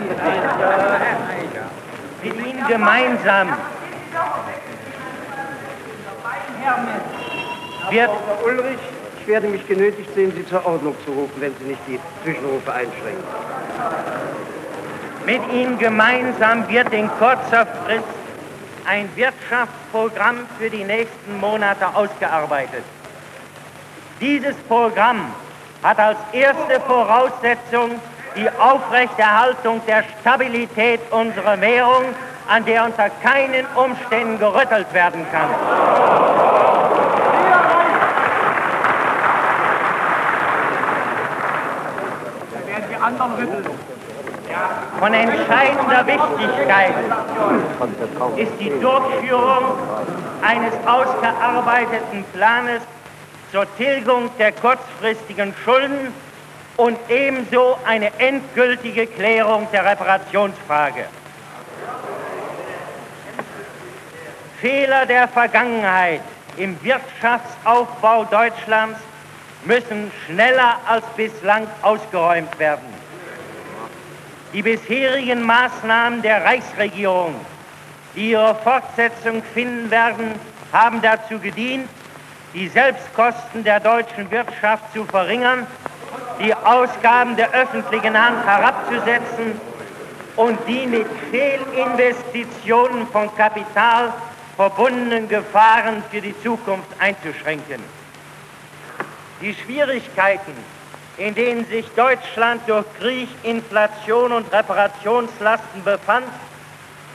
Mit 2.22 2.36
ihnen 2.46 2.66
gemeinsam 2.66 3.48
wird 7.90 8.10
Herr 8.10 8.44
Ulrich, 8.44 8.78
ich 9.20 9.26
werde 9.26 9.48
mich 9.48 9.66
genötigt 9.66 10.14
sehen, 10.14 10.32
Sie 10.36 10.46
zur 10.46 10.64
Ordnung 10.64 10.94
zu 11.04 11.12
rufen, 11.12 11.40
wenn 11.40 11.54
Sie 11.58 11.64
nicht 11.64 11.80
die 11.86 11.98
Zwischenrufe 12.22 12.72
einschränken. 12.72 13.24
Mit 15.26 15.42
ihnen 15.52 15.78
gemeinsam 15.78 16.68
wird 16.68 16.92
in 16.92 17.08
kurzer 17.18 17.66
Frist 17.84 18.17
ein 18.88 19.08
Wirtschaftsprogramm 19.16 20.46
für 20.58 20.70
die 20.70 20.82
nächsten 20.82 21.38
Monate 21.38 21.86
ausgearbeitet. 21.94 22.82
Dieses 24.20 24.56
Programm 24.66 25.32
hat 25.82 25.98
als 25.98 26.18
erste 26.32 26.80
Voraussetzung 26.86 28.00
die 28.34 28.48
Aufrechterhaltung 28.58 29.82
der 29.86 30.04
Stabilität 30.20 31.00
unserer 31.10 31.60
Währung, 31.60 32.04
an 32.48 32.64
der 32.64 32.84
unter 32.86 33.10
keinen 33.22 33.66
Umständen 33.76 34.38
gerüttelt 34.38 34.92
werden 34.94 35.26
kann. 35.30 35.50
Von 44.98 45.14
entscheidender 45.14 46.04
Wichtigkeit 46.06 46.94
ist 48.36 48.52
die 48.58 48.70
Durchführung 48.70 49.78
eines 50.42 50.74
ausgearbeiteten 50.86 52.24
Planes 52.32 52.82
zur 53.52 53.66
Tilgung 53.76 54.28
der 54.38 54.50
kurzfristigen 54.52 55.54
Schulden 55.64 56.12
und 56.76 56.98
ebenso 57.08 57.78
eine 57.86 58.10
endgültige 58.18 59.06
Klärung 59.06 59.68
der 59.72 59.84
Reparationsfrage. 59.84 61.04
Fehler 64.60 65.06
der 65.06 65.28
Vergangenheit 65.28 66.22
im 66.56 66.76
Wirtschaftsaufbau 66.82 68.24
Deutschlands 68.24 68.98
müssen 69.64 70.10
schneller 70.26 70.76
als 70.88 71.04
bislang 71.16 71.68
ausgeräumt 71.82 72.58
werden. 72.58 72.97
Die 74.52 74.62
bisherigen 74.62 75.42
Maßnahmen 75.42 76.22
der 76.22 76.42
Reichsregierung, 76.44 77.34
die 78.16 78.30
ihre 78.30 78.54
Fortsetzung 78.54 79.42
finden 79.54 79.90
werden, 79.90 80.32
haben 80.72 81.02
dazu 81.02 81.38
gedient, 81.38 81.88
die 82.54 82.68
Selbstkosten 82.68 83.62
der 83.62 83.80
deutschen 83.80 84.30
Wirtschaft 84.30 84.84
zu 84.94 85.04
verringern, 85.04 85.66
die 86.40 86.54
Ausgaben 86.54 87.36
der 87.36 87.52
öffentlichen 87.52 88.18
Hand 88.18 88.44
herabzusetzen 88.46 89.60
und 90.36 90.58
die 90.66 90.86
mit 90.86 91.06
Fehlinvestitionen 91.30 93.06
von 93.08 93.34
Kapital 93.36 94.14
verbundenen 94.56 95.28
Gefahren 95.28 96.02
für 96.10 96.20
die 96.20 96.34
Zukunft 96.42 96.88
einzuschränken. 96.98 97.82
Die 99.40 99.54
Schwierigkeiten, 99.54 100.52
in 101.18 101.34
denen 101.34 101.66
sich 101.66 101.86
Deutschland 101.96 102.62
durch 102.66 102.86
Krieg, 102.98 103.28
Inflation 103.42 104.32
und 104.32 104.52
Reparationslasten 104.52 105.84
befand, 105.84 106.26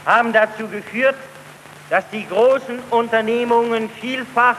haben 0.05 0.33
dazu 0.33 0.67
geführt, 0.67 1.15
dass 1.89 2.03
die 2.11 2.27
großen 2.27 2.79
Unternehmungen 2.89 3.89
vielfach 3.89 4.57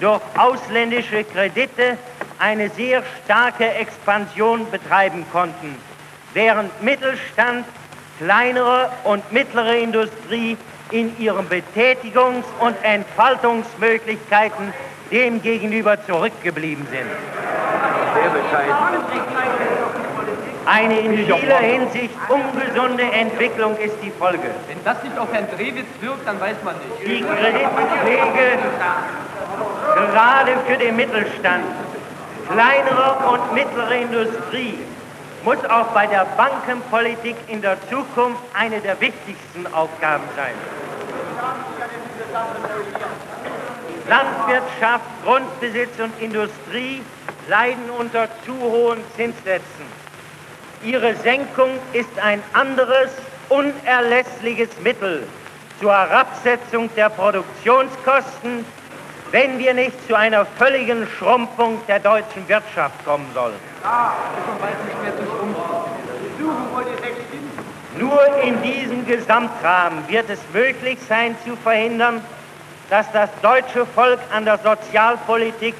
durch 0.00 0.20
ausländische 0.36 1.24
Kredite 1.24 1.98
eine 2.38 2.68
sehr 2.70 3.02
starke 3.24 3.66
Expansion 3.74 4.70
betreiben 4.70 5.24
konnten, 5.32 5.74
während 6.34 6.82
Mittelstand, 6.82 7.64
kleinere 8.18 8.90
und 9.04 9.30
mittlere 9.32 9.78
Industrie 9.78 10.56
in 10.90 11.18
ihren 11.18 11.48
Betätigungs- 11.48 12.44
und 12.60 12.76
Entfaltungsmöglichkeiten 12.82 14.72
demgegenüber 15.10 16.04
zurückgeblieben 16.06 16.86
sind. 16.90 17.55
Eine 20.66 20.98
in 20.98 21.16
vieler 21.16 21.58
Hinsicht 21.58 22.14
ungesunde 22.28 23.04
Entwicklung 23.04 23.76
ist 23.78 23.96
die 24.02 24.10
Folge. 24.10 24.50
Wenn 24.66 24.82
das 24.84 25.02
nicht 25.04 25.16
auf 25.18 25.32
Herrn 25.32 25.46
Drewitz 25.56 25.86
wirkt, 26.00 26.26
dann 26.26 26.40
weiß 26.40 26.56
man 26.64 26.74
nicht. 26.78 27.06
Die 27.06 27.22
Kreditpflege 27.22 28.58
gerade 29.94 30.52
für 30.66 30.76
den 30.76 30.96
Mittelstand, 30.96 31.64
kleinere 32.50 33.16
und 33.32 33.54
mittlere 33.54 33.94
Industrie 33.94 34.78
muss 35.44 35.64
auch 35.70 35.86
bei 35.94 36.06
der 36.06 36.26
Bankenpolitik 36.36 37.36
in 37.46 37.62
der 37.62 37.76
Zukunft 37.88 38.42
eine 38.52 38.80
der 38.80 39.00
wichtigsten 39.00 39.66
Aufgaben 39.72 40.24
sein. 40.34 40.54
Landwirtschaft, 44.08 45.04
Grundbesitz 45.24 46.00
und 46.00 46.20
Industrie 46.20 47.02
leiden 47.48 47.90
unter 47.90 48.28
zu 48.44 48.54
hohen 48.60 49.02
Zinssätzen. 49.16 49.86
Ihre 50.84 51.14
Senkung 51.16 51.70
ist 51.92 52.18
ein 52.22 52.42
anderes, 52.52 53.10
unerlässliches 53.48 54.70
Mittel 54.82 55.26
zur 55.80 55.92
Herabsetzung 55.92 56.90
der 56.96 57.08
Produktionskosten, 57.10 58.64
wenn 59.30 59.58
wir 59.58 59.74
nicht 59.74 60.06
zu 60.06 60.14
einer 60.14 60.46
völligen 60.46 61.06
Schrumpfung 61.18 61.80
der 61.86 61.98
deutschen 61.98 62.48
Wirtschaft 62.48 63.04
kommen 63.04 63.26
sollen. 63.34 63.54
Nur 67.98 68.42
in 68.42 68.62
diesem 68.62 69.06
Gesamtrahmen 69.06 70.06
wird 70.08 70.28
es 70.30 70.40
möglich 70.52 70.98
sein 71.08 71.34
zu 71.44 71.56
verhindern, 71.56 72.22
dass 72.90 73.10
das 73.12 73.30
deutsche 73.42 73.86
Volk 73.86 74.20
an 74.32 74.44
der 74.44 74.58
Sozialpolitik 74.58 75.74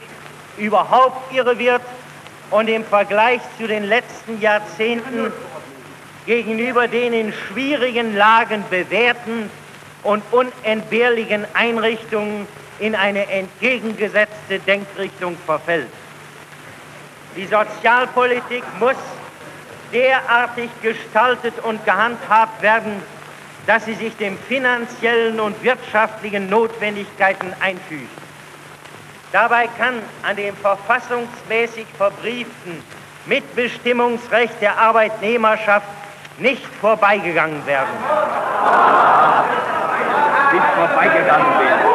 überhaupt 0.58 1.32
irre 1.32 1.58
wird 1.58 1.82
und 2.50 2.68
im 2.68 2.84
Vergleich 2.84 3.40
zu 3.58 3.66
den 3.66 3.84
letzten 3.84 4.40
Jahrzehnten 4.40 5.32
gegenüber 6.26 6.88
den 6.88 7.12
in 7.12 7.32
schwierigen 7.32 8.16
Lagen 8.16 8.64
bewährten 8.68 9.50
und 10.02 10.22
unentbehrlichen 10.30 11.46
Einrichtungen 11.54 12.46
in 12.78 12.94
eine 12.94 13.28
entgegengesetzte 13.28 14.58
Denkrichtung 14.60 15.36
verfällt. 15.46 15.88
Die 17.36 17.46
Sozialpolitik 17.46 18.62
muss 18.78 18.96
derartig 19.92 20.70
gestaltet 20.82 21.54
und 21.62 21.84
gehandhabt 21.84 22.62
werden, 22.62 23.02
dass 23.66 23.84
sie 23.84 23.94
sich 23.94 24.16
den 24.16 24.38
finanziellen 24.38 25.40
und 25.40 25.62
wirtschaftlichen 25.62 26.48
Notwendigkeiten 26.48 27.52
einfügt. 27.60 28.25
Dabei 29.32 29.68
kann 29.78 30.02
an 30.22 30.36
dem 30.36 30.56
verfassungsmäßig 30.56 31.86
verbrieften 31.96 32.82
Mitbestimmungsrecht 33.26 34.60
der 34.60 34.78
Arbeitnehmerschaft 34.78 35.86
nicht 36.38 36.64
vorbeigegangen 36.80 37.64
werden. 37.66 37.88
Nicht 40.52 40.64
vorbeigegangen 40.76 41.58
werden. 41.58 41.86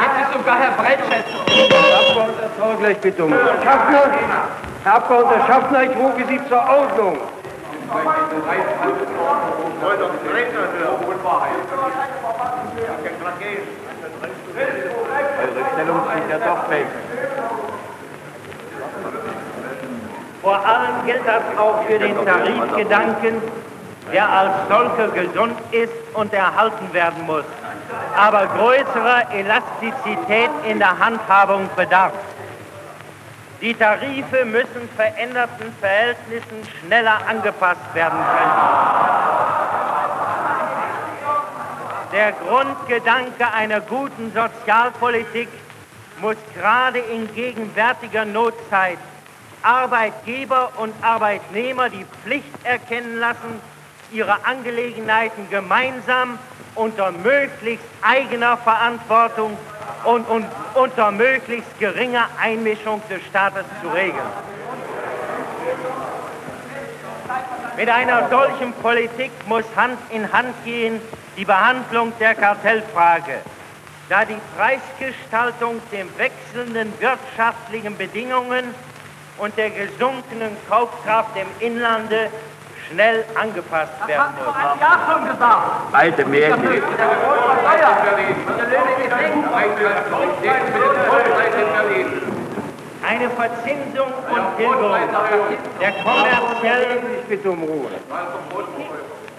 Jetzt 0.00 0.20
ist 0.22 0.32
sogar 0.32 0.58
Herr 0.58 0.70
Breitschätz. 0.72 1.28
Abgeordneter 2.60 3.00
bitte 3.00 3.24
um. 3.24 3.32
Herr 4.84 4.94
Abgeordneter 4.94 5.46
Schaffner, 5.46 5.82
ich 5.84 5.96
rufe 5.96 6.24
Sie 6.28 6.40
zur 6.48 6.58
Ordnung. 6.58 7.18
Vor 20.42 20.66
allem 20.66 21.06
gilt 21.06 21.26
das 21.26 21.42
auch 21.58 21.82
für 21.84 21.98
den 21.98 22.24
Tarifgedanken, 22.24 23.42
der 24.12 24.28
als 24.28 24.52
solcher 24.68 25.08
gesund 25.08 25.58
ist 25.70 25.92
und 26.14 26.32
erhalten 26.32 26.92
werden 26.92 27.26
muss, 27.26 27.44
aber 28.16 28.46
größerer 28.46 29.32
Elastizität 29.34 30.50
in 30.66 30.78
der 30.78 30.98
Handhabung 30.98 31.68
bedarf. 31.76 32.12
Die 33.60 33.74
Tarife 33.74 34.44
müssen 34.44 34.88
veränderten 34.94 35.72
Verhältnissen 35.80 36.68
schneller 36.80 37.18
angepasst 37.26 37.92
werden 37.92 38.18
können. 38.18 38.88
Der 42.12 42.32
Grundgedanke 42.32 43.52
einer 43.52 43.80
guten 43.80 44.32
Sozialpolitik 44.32 45.48
muss 46.20 46.36
gerade 46.54 47.00
in 47.00 47.32
gegenwärtiger 47.34 48.24
Notzeit 48.24 48.98
Arbeitgeber 49.62 50.70
und 50.76 50.94
Arbeitnehmer 51.02 51.90
die 51.90 52.06
Pflicht 52.22 52.48
erkennen 52.64 53.18
lassen, 53.18 53.60
ihre 54.12 54.44
Angelegenheiten 54.46 55.50
gemeinsam 55.50 56.38
unter 56.76 57.10
möglichst 57.10 57.84
eigener 58.02 58.56
Verantwortung 58.56 59.58
und, 60.04 60.28
und 60.28 60.46
unter 60.74 61.10
möglichst 61.10 61.78
geringer 61.78 62.28
Einmischung 62.40 63.02
des 63.10 63.22
Staates 63.24 63.64
zu 63.82 63.88
regeln. 63.88 64.14
Mit 67.76 67.88
einer 67.88 68.28
solchen 68.28 68.72
Politik 68.72 69.30
muss 69.46 69.64
Hand 69.76 69.98
in 70.10 70.32
Hand 70.32 70.54
gehen 70.64 71.00
die 71.36 71.44
Behandlung 71.44 72.12
der 72.18 72.34
Kartellfrage, 72.34 73.38
da 74.08 74.24
die 74.24 74.40
Preisgestaltung 74.56 75.80
den 75.92 76.08
wechselnden 76.18 76.92
wirtschaftlichen 76.98 77.96
Bedingungen 77.96 78.74
und 79.38 79.56
der 79.56 79.70
gesunkenen 79.70 80.56
Kaufkraft 80.68 81.36
im 81.36 81.66
Inlande 81.66 82.30
schnell 82.90 83.24
angepasst 83.34 83.92
werden 84.06 84.34
muss. 84.44 84.54
ein 84.54 84.80
Jahr 84.80 84.98
schon 85.10 85.24
gesagt. 85.28 85.70
Alte 85.92 86.24
Märchen. 86.26 86.82
Eine 93.06 93.30
Verzinsung 93.30 94.12
und 94.28 94.56
Tilgung 94.56 94.94
der 95.80 95.92
kommerziellen 95.92 96.98
Ich 97.20 97.26
bitte 97.28 97.50
um 97.50 97.62
Ruhe. 97.62 97.90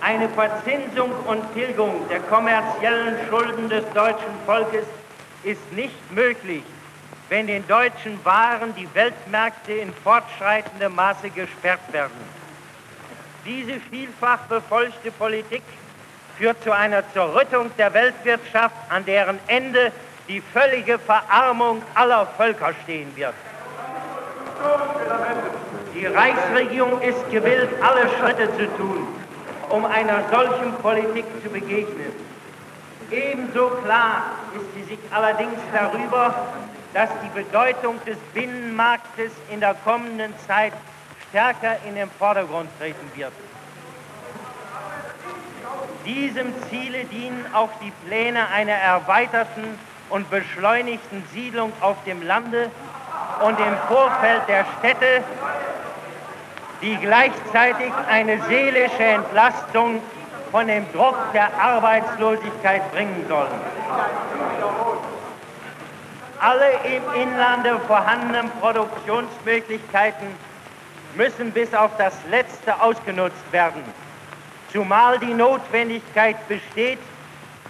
Eine 0.02 0.30
Verzinsung 0.30 1.12
und 1.28 1.54
Tilgung 1.54 2.08
der 2.10 2.20
kommerziellen 2.22 3.16
Schulden 3.30 3.70
des 3.70 3.84
deutschen 3.94 4.34
Volkes 4.46 4.86
ist 5.44 5.74
nicht 5.74 6.12
möglich, 6.12 6.64
wenn 7.28 7.48
den 7.48 7.68
deutschen 7.68 8.24
Waren 8.24 8.74
die 8.76 8.88
Weltmärkte 8.94 9.74
in 9.74 9.94
fortschreitendem 10.04 10.96
Maße 10.96 11.30
gesperrt 11.30 11.82
werden. 11.92 12.39
Diese 13.46 13.80
vielfach 13.90 14.40
befolgte 14.50 15.12
Politik 15.12 15.64
führt 16.38 16.62
zu 16.64 16.72
einer 16.72 17.04
Zerrüttung 17.14 17.72
der 17.78 17.94
Weltwirtschaft, 17.94 18.76
an 18.90 19.06
deren 19.06 19.40
Ende 19.48 19.92
die 20.28 20.42
völlige 20.42 21.00
Verarmung 21.00 21.82
aller 21.96 22.28
Völker 22.38 22.74
stehen 22.84 23.12
wird. 23.16 23.34
Die 25.96 26.06
Reichsregierung 26.06 27.02
ist 27.02 27.30
gewillt, 27.32 27.70
alle 27.82 28.10
Schritte 28.20 28.50
zu 28.58 28.68
tun, 28.78 29.08
um 29.70 29.86
einer 29.86 30.24
solchen 30.32 30.74
Politik 30.82 31.26
zu 31.44 31.50
begegnen. 31.50 32.14
Ebenso 33.12 33.70
klar 33.84 34.24
ist 34.56 34.66
sie 34.76 34.96
sich 34.96 35.00
allerdings 35.12 35.60
darüber, 35.74 36.34
dass 36.94 37.10
die 37.24 37.40
Bedeutung 37.40 38.00
des 38.06 38.18
Binnenmarktes 38.34 39.32
in 39.50 39.60
der 39.60 39.74
kommenden 39.84 40.34
Zeit 40.48 40.74
stärker 41.30 41.78
in 41.88 41.96
den 41.96 42.10
Vordergrund 42.18 42.70
treten 42.80 43.12
wird. 43.16 43.32
Diesem 46.06 46.54
Ziele 46.70 47.06
dienen 47.06 47.46
auch 47.54 47.70
die 47.82 47.92
Pläne 48.08 48.48
einer 48.50 48.74
erweiterten 48.74 49.78
und 50.10 50.30
beschleunigten 50.30 51.24
Siedlung 51.34 51.72
auf 51.82 51.98
dem 52.06 52.26
Lande 52.26 52.72
und 53.42 53.60
im 53.60 53.78
Vorfeld 53.88 54.42
der 54.48 54.66
Städte, 54.80 55.24
die 56.82 56.96
gleichzeitig 56.98 57.92
eine 58.10 58.42
seelische 58.44 59.04
Entlastung 59.04 60.02
von 60.52 60.68
dem 60.68 60.92
Druck 60.94 61.18
der 61.34 61.50
Arbeitslosigkeit 61.60 62.92
bringen 62.92 63.26
sollen. 63.28 63.62
Alle 66.40 66.72
im 66.86 67.22
Inlande 67.22 67.78
vorhandenen 67.86 68.50
Produktionsmöglichkeiten 68.62 70.28
müssen 71.16 71.52
bis 71.52 71.74
auf 71.74 71.92
das 71.98 72.16
Letzte 72.30 72.80
ausgenutzt 72.82 73.52
werden 73.52 73.84
zumal 74.72 75.20
die 75.20 75.34
Notwendigkeit 75.34 76.36
besteht, 76.48 77.00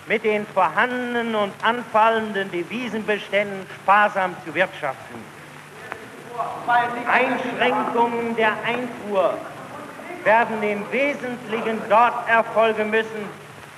mit 0.07 0.23
den 0.23 0.45
vorhandenen 0.47 1.35
und 1.35 1.53
anfallenden 1.61 2.49
Devisenbeständen 2.51 3.65
sparsam 3.81 4.35
zu 4.45 4.53
wirtschaften. 4.55 5.23
Einschränkungen 7.07 8.35
der 8.35 8.53
Einfuhr 8.65 9.37
werden 10.23 10.63
im 10.63 10.83
Wesentlichen 10.91 11.79
dort 11.89 12.27
erfolgen 12.27 12.89
müssen, 12.89 13.29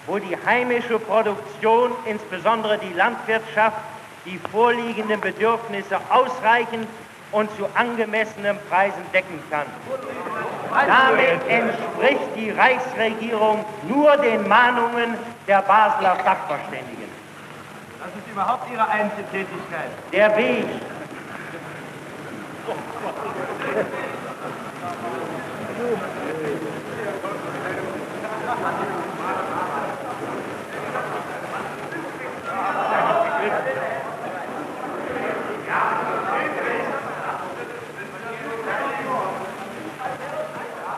wo 0.07 0.19
die 0.19 0.37
heimische 0.45 0.99
Produktion, 0.99 1.91
insbesondere 2.05 2.77
die 2.77 2.93
Landwirtschaft, 2.93 3.77
die 4.25 4.39
vorliegenden 4.51 5.19
Bedürfnisse 5.19 5.99
ausreichend 6.09 6.87
und 7.31 7.49
zu 7.57 7.67
angemessenen 7.75 8.57
Preisen 8.69 9.03
decken 9.13 9.39
kann. 9.49 9.65
Damit 10.71 11.47
entspricht 11.47 12.35
die 12.35 12.51
Reichsregierung 12.51 13.65
nur 13.87 14.17
den 14.17 14.47
Mahnungen 14.47 15.15
der 15.47 15.61
Basler 15.61 16.17
Sachverständigen. 16.23 17.09
Das 17.99 18.09
ist 18.09 18.31
überhaupt 18.31 18.71
Ihre 18.71 18.87
Einzeltätigkeit. 18.87 19.91
Der 20.11 20.35
Weg. 20.37 20.65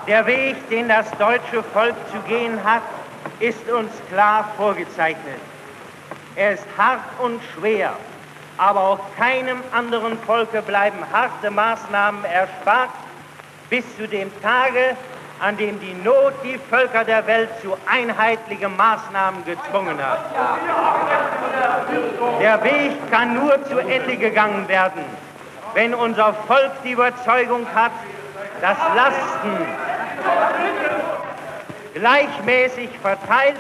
Der 0.08 0.26
Weg, 0.26 0.70
den 0.70 0.90
das 0.90 1.10
deutsche 1.12 1.64
Volk 1.64 1.96
zu 2.12 2.20
gehen 2.28 2.62
hat, 2.64 2.82
ist 3.40 3.70
uns 3.70 3.92
klar 4.10 4.52
vorgezeichnet. 4.58 5.40
Er 6.36 6.54
ist 6.54 6.66
hart 6.78 7.00
und 7.20 7.40
schwer, 7.54 7.94
aber 8.58 8.82
auch 8.82 9.00
keinem 9.18 9.62
anderen 9.72 10.18
Volke 10.20 10.62
bleiben 10.62 10.98
harte 11.12 11.50
Maßnahmen 11.50 12.26
erspart, 12.26 12.90
bis 13.70 13.86
zu 13.96 14.06
dem 14.08 14.30
Tage, 14.42 14.98
an 15.40 15.56
dem 15.56 15.80
die 15.80 15.94
Not 15.94 16.34
die 16.44 16.58
Völker 16.70 17.06
der 17.06 17.26
Welt 17.26 17.50
zu 17.62 17.78
einheitlichen 17.86 18.76
Maßnahmen 18.76 19.46
gezwungen 19.46 19.98
hat. 20.06 20.20
Der 22.42 22.62
Weg 22.64 22.92
kann 23.10 23.36
nur 23.36 23.64
zu 23.66 23.78
Ende 23.80 24.18
gegangen 24.18 24.68
werden, 24.68 25.04
wenn 25.74 25.94
unser 25.94 26.34
Volk 26.34 26.72
die 26.84 26.92
Überzeugung 26.92 27.66
hat, 27.74 27.92
dass 28.64 28.78
Lasten 28.96 29.68
gleichmäßig 31.96 32.90
verteilt 33.02 33.60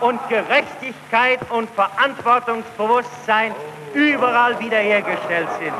und 0.00 0.18
Gerechtigkeit 0.30 1.38
und 1.50 1.68
Verantwortungsbewusstsein 1.74 3.54
überall 3.92 4.58
wiederhergestellt 4.58 5.48
sind. 5.60 5.74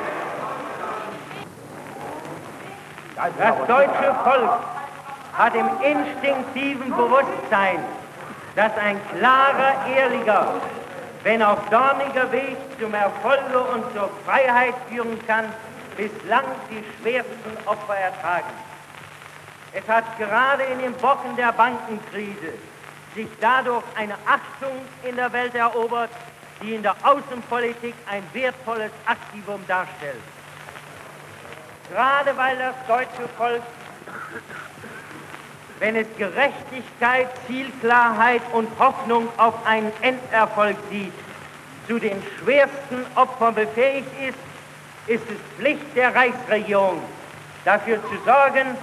Das 3.17 3.57
deutsche 3.67 4.15
Volk 4.23 4.59
hat 5.33 5.55
im 5.55 5.69
instinktiven 5.83 6.91
Bewusstsein, 6.95 7.79
dass 8.55 8.73
ein 8.77 9.01
klarer, 9.19 9.77
ehrlicher, 9.97 10.47
wenn 11.23 11.43
auch 11.43 11.59
dorniger 11.71 12.31
Weg 12.33 12.59
zum 12.79 12.93
Erfolge 12.93 13.61
und 13.73 13.83
zur 13.95 14.11
Freiheit 14.27 14.75
führen 14.91 15.19
kann, 15.27 15.47
bislang 15.99 16.45
die 16.71 16.83
schwersten 16.97 17.67
Opfer 17.67 17.97
ertragen. 17.97 18.55
Es 19.73 19.87
hat 19.89 20.17
gerade 20.17 20.63
in 20.63 20.79
den 20.79 21.03
Wochen 21.03 21.35
der 21.37 21.53
Bankenkrise 21.53 22.55
sich 23.15 23.29
dadurch 23.41 23.83
eine 23.97 24.15
Achtung 24.25 24.73
in 25.03 25.17
der 25.17 25.33
Welt 25.33 25.55
erobert, 25.55 26.11
die 26.63 26.75
in 26.75 26.83
der 26.83 26.95
Außenpolitik 27.03 27.95
ein 28.11 28.23
wertvolles 28.33 28.93
Aktivum 29.07 29.61
darstellt. 29.67 30.23
Gerade 31.91 32.37
weil 32.37 32.57
das 32.59 32.75
deutsche 32.87 33.29
Volk, 33.37 33.63
wenn 35.81 35.97
es 35.97 36.07
Gerechtigkeit, 36.17 37.29
Zielklarheit 37.47 38.43
und 38.53 38.69
Hoffnung 38.79 39.29
auf 39.37 39.55
einen 39.67 39.93
Enderfolg 40.03 40.77
sieht, 40.91 41.13
zu 41.89 41.99
den 41.99 42.23
schwersten 42.39 43.05
Opfern 43.17 43.55
befähigt 43.55 44.09
ist, 44.29 44.39
ist 45.09 45.25
es 45.31 45.57
Pflicht 45.57 45.97
der 45.97 46.15
Reichsregierung, 46.15 47.03
dafür 47.65 47.99
zu 48.03 48.17
sorgen, 48.25 48.77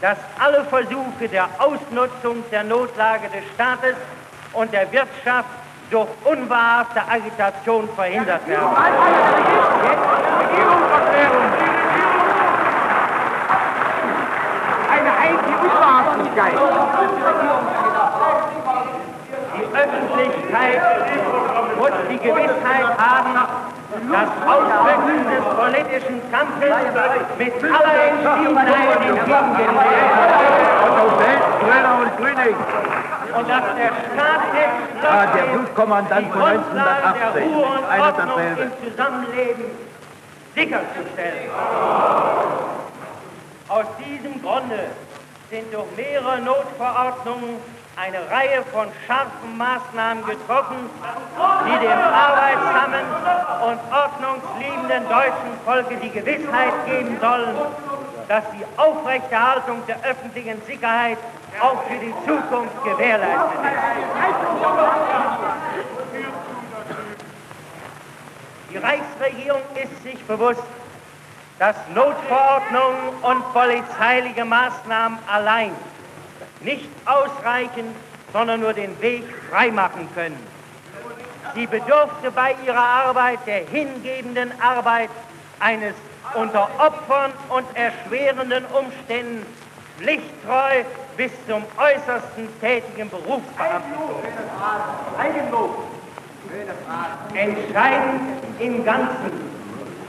dass 0.00 0.16
alle 0.38 0.64
Versuche 0.64 1.28
der 1.30 1.48
Ausnutzung 1.58 2.44
der 2.50 2.64
Notlage 2.64 3.28
des 3.28 3.44
Staates 3.54 3.96
und 4.52 4.72
der 4.72 4.90
Wirtschaft 4.92 5.48
durch 5.90 6.08
unwahrhafte 6.24 7.00
Agitation 7.08 7.88
verhindert 7.94 8.46
werden. 8.48 8.68
Eine 14.90 15.18
heikle 15.18 15.56
Unwahrhaftigkeit. 15.62 16.54
Die 19.58 19.76
Öffentlichkeit 19.76 20.82
muss 21.76 21.90
die 22.08 22.18
Gewissheit 22.18 22.98
haben, 22.98 23.61
das 24.10 24.28
Auswirken 24.46 25.18
des 25.30 25.44
politischen 25.56 26.18
Kampfes 26.30 26.74
mit 27.38 27.52
aller 27.64 28.04
Entschiedenheit 28.04 28.68
entgegengenommen 29.00 29.58
und 30.86 31.02
und 33.34 33.48
dass 33.48 33.62
der 33.76 33.92
Staat 34.12 34.42
jetzt 34.54 35.04
Ah, 35.04 35.26
der 35.26 35.42
Blutkommandant 35.42 36.32
von 36.32 36.40
Grundlage 36.40 37.18
der 37.34 37.42
1918. 37.42 37.54
Ruhe 37.54 37.66
und 37.66 37.84
Einer 37.90 38.04
Ordnung 38.06 38.26
dasselbe. 38.36 38.62
im 38.62 38.90
Zusammenleben 38.90 39.64
sicherzustellen. 40.54 41.50
Aus 43.68 43.86
diesem 43.98 44.42
Grunde 44.42 44.78
sind 45.50 45.74
durch 45.74 45.86
mehrere 45.96 46.40
Notverordnungen 46.40 47.56
eine 47.96 48.18
Reihe 48.30 48.64
von 48.72 48.88
scharfen 49.06 49.56
Maßnahmen 49.58 50.24
getroffen, 50.24 50.90
die 51.66 51.78
dem 51.78 51.98
arbeitsamen 51.98 53.04
und 53.66 53.78
ordnungsliebenden 53.92 55.08
deutschen 55.08 55.52
Volke 55.64 55.96
die 55.96 56.10
Gewissheit 56.10 56.72
geben 56.86 57.18
sollen, 57.20 57.56
dass 58.28 58.44
die 58.52 58.64
Aufrechterhaltung 58.78 59.82
der 59.86 60.02
öffentlichen 60.04 60.62
Sicherheit 60.66 61.18
auch 61.60 61.82
für 61.84 61.98
die 61.98 62.14
Zukunft 62.26 62.82
gewährleistet 62.84 63.60
ist. 63.62 63.82
Die 68.70 68.78
Reichsregierung 68.78 69.60
ist 69.74 70.02
sich 70.02 70.24
bewusst, 70.24 70.62
dass 71.58 71.76
Notverordnungen 71.94 73.10
und 73.20 73.52
polizeiliche 73.52 74.46
Maßnahmen 74.46 75.18
allein 75.30 75.72
nicht 76.64 76.88
ausreichen, 77.04 77.94
sondern 78.32 78.60
nur 78.60 78.72
den 78.72 79.00
Weg 79.00 79.24
freimachen 79.50 80.08
können. 80.14 80.38
Sie 81.54 81.66
bedurfte 81.66 82.30
bei 82.34 82.54
ihrer 82.64 82.78
Arbeit 82.78 83.40
der 83.46 83.66
hingebenden 83.66 84.52
Arbeit 84.60 85.10
eines 85.60 85.94
unter 86.34 86.68
Opfern 86.78 87.32
und 87.50 87.66
erschwerenden 87.76 88.64
Umständen 88.66 89.44
pflichttreu 89.98 90.84
bis 91.16 91.30
zum 91.46 91.62
äußersten 91.76 92.48
tätigen 92.60 93.10
Berufsbeamten. 93.10 93.92
Entscheidend 97.34 98.20
im 98.58 98.84
Ganzen 98.84 99.52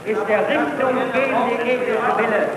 ist 0.04 0.28
der 0.28 0.48
richtungsgebende 0.48 1.62
ethische 1.64 2.18
Wille. 2.18 2.48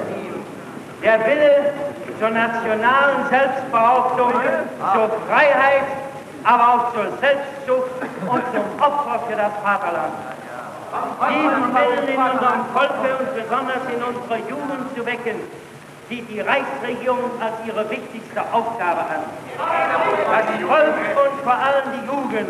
Der 1.04 1.20
Wille 1.26 1.74
zur 2.20 2.30
nationalen 2.30 3.30
Selbstbehauptung, 3.30 4.34
zur 4.94 5.10
Freiheit, 5.28 5.88
aber 6.44 6.74
auch 6.74 6.94
zur 6.94 7.06
Selbstzucht 7.20 7.92
und 8.28 8.44
zum 8.54 8.82
Opfer 8.82 9.20
für 9.28 9.36
das 9.36 9.52
Vaterland. 9.64 10.14
Diesen 11.30 11.76
Willen 11.76 12.08
in 12.08 12.18
unserem 12.18 12.66
Volke 12.74 13.10
und 13.20 13.36
besonders 13.36 13.84
in 13.94 14.02
unserer 14.02 14.38
Jugend 14.50 14.96
zu 14.96 15.06
wecken, 15.06 15.36
sieht 16.10 16.30
die 16.30 16.40
Reichsregierung 16.40 17.32
als 17.42 17.54
ihre 17.66 17.90
wichtigste 17.90 18.42
Aufgabe 18.52 19.02
an. 19.02 19.24
Das 19.58 20.68
Volk 20.68 20.96
und 21.26 21.44
vor 21.44 21.54
allem 21.54 21.86
die 21.94 22.06
Jugend 22.08 22.50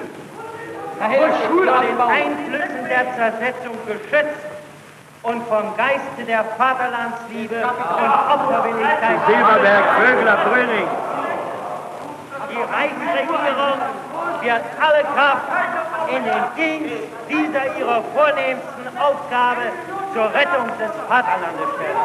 muss 0.97 1.65
vor 1.65 1.81
den 1.81 2.01
Einflüssen 2.01 2.85
der 2.87 3.15
Zersetzung 3.15 3.75
geschützt 3.85 4.46
und 5.27 5.45
vom 5.47 5.75
Geiste 5.75 6.23
der 6.25 6.43
Vaterlandsliebe 6.57 7.55
und 7.55 8.09
Opferwilligkeit. 8.33 9.19
Silberberg, 9.27 9.85
Vögler, 9.99 10.37
Brüning. 10.47 10.87
Die 12.49 12.61
Reichsregierung 12.61 13.79
wird 14.41 14.61
alle 14.79 15.03
Kraft 15.03 15.47
in 16.07 16.23
den 16.23 16.43
Dienst 16.55 17.03
dieser 17.27 17.77
ihrer 17.77 18.01
vornehmsten 18.15 18.97
Aufgabe 18.97 19.63
zur 20.13 20.33
Rettung 20.33 20.67
des 20.79 20.91
Vaterlandes 21.09 21.67
stellen. 21.75 21.97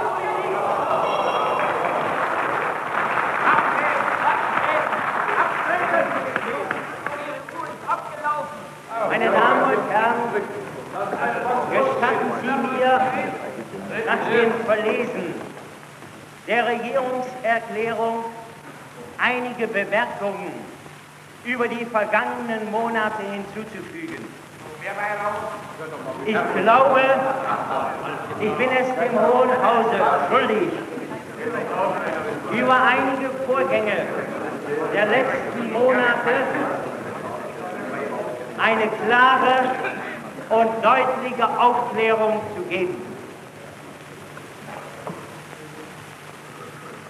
Meine 9.09 9.31
Damen 9.31 9.63
und 9.63 9.91
Herren, 9.93 10.17
gestatten 11.71 12.33
Sie 12.41 12.47
mir 12.47 13.12
nach 14.13 14.29
dem 14.29 14.53
Verlesen 14.67 15.35
der 16.47 16.67
Regierungserklärung 16.67 18.25
einige 19.19 19.67
Bemerkungen 19.67 20.53
über 21.45 21.67
die 21.69 21.85
vergangenen 21.87 22.71
Monate 22.71 23.23
hinzuzufügen. 23.33 24.25
Ich 26.27 26.37
glaube, 26.63 27.01
ich 28.41 28.53
bin 28.53 28.69
es 28.71 28.87
dem 28.87 29.19
Hohen 29.19 29.51
Hause 29.51 30.01
schuldig, 30.29 30.69
über 32.53 32.77
einige 32.83 33.31
Vorgänge 33.47 34.07
der 34.93 35.07
letzten 35.07 35.73
Monate 35.73 36.35
eine 38.59 38.89
klare 39.07 39.71
und 40.51 40.85
deutliche 40.85 41.59
Aufklärung 41.59 42.41
zu 42.57 42.63
geben. 42.65 43.12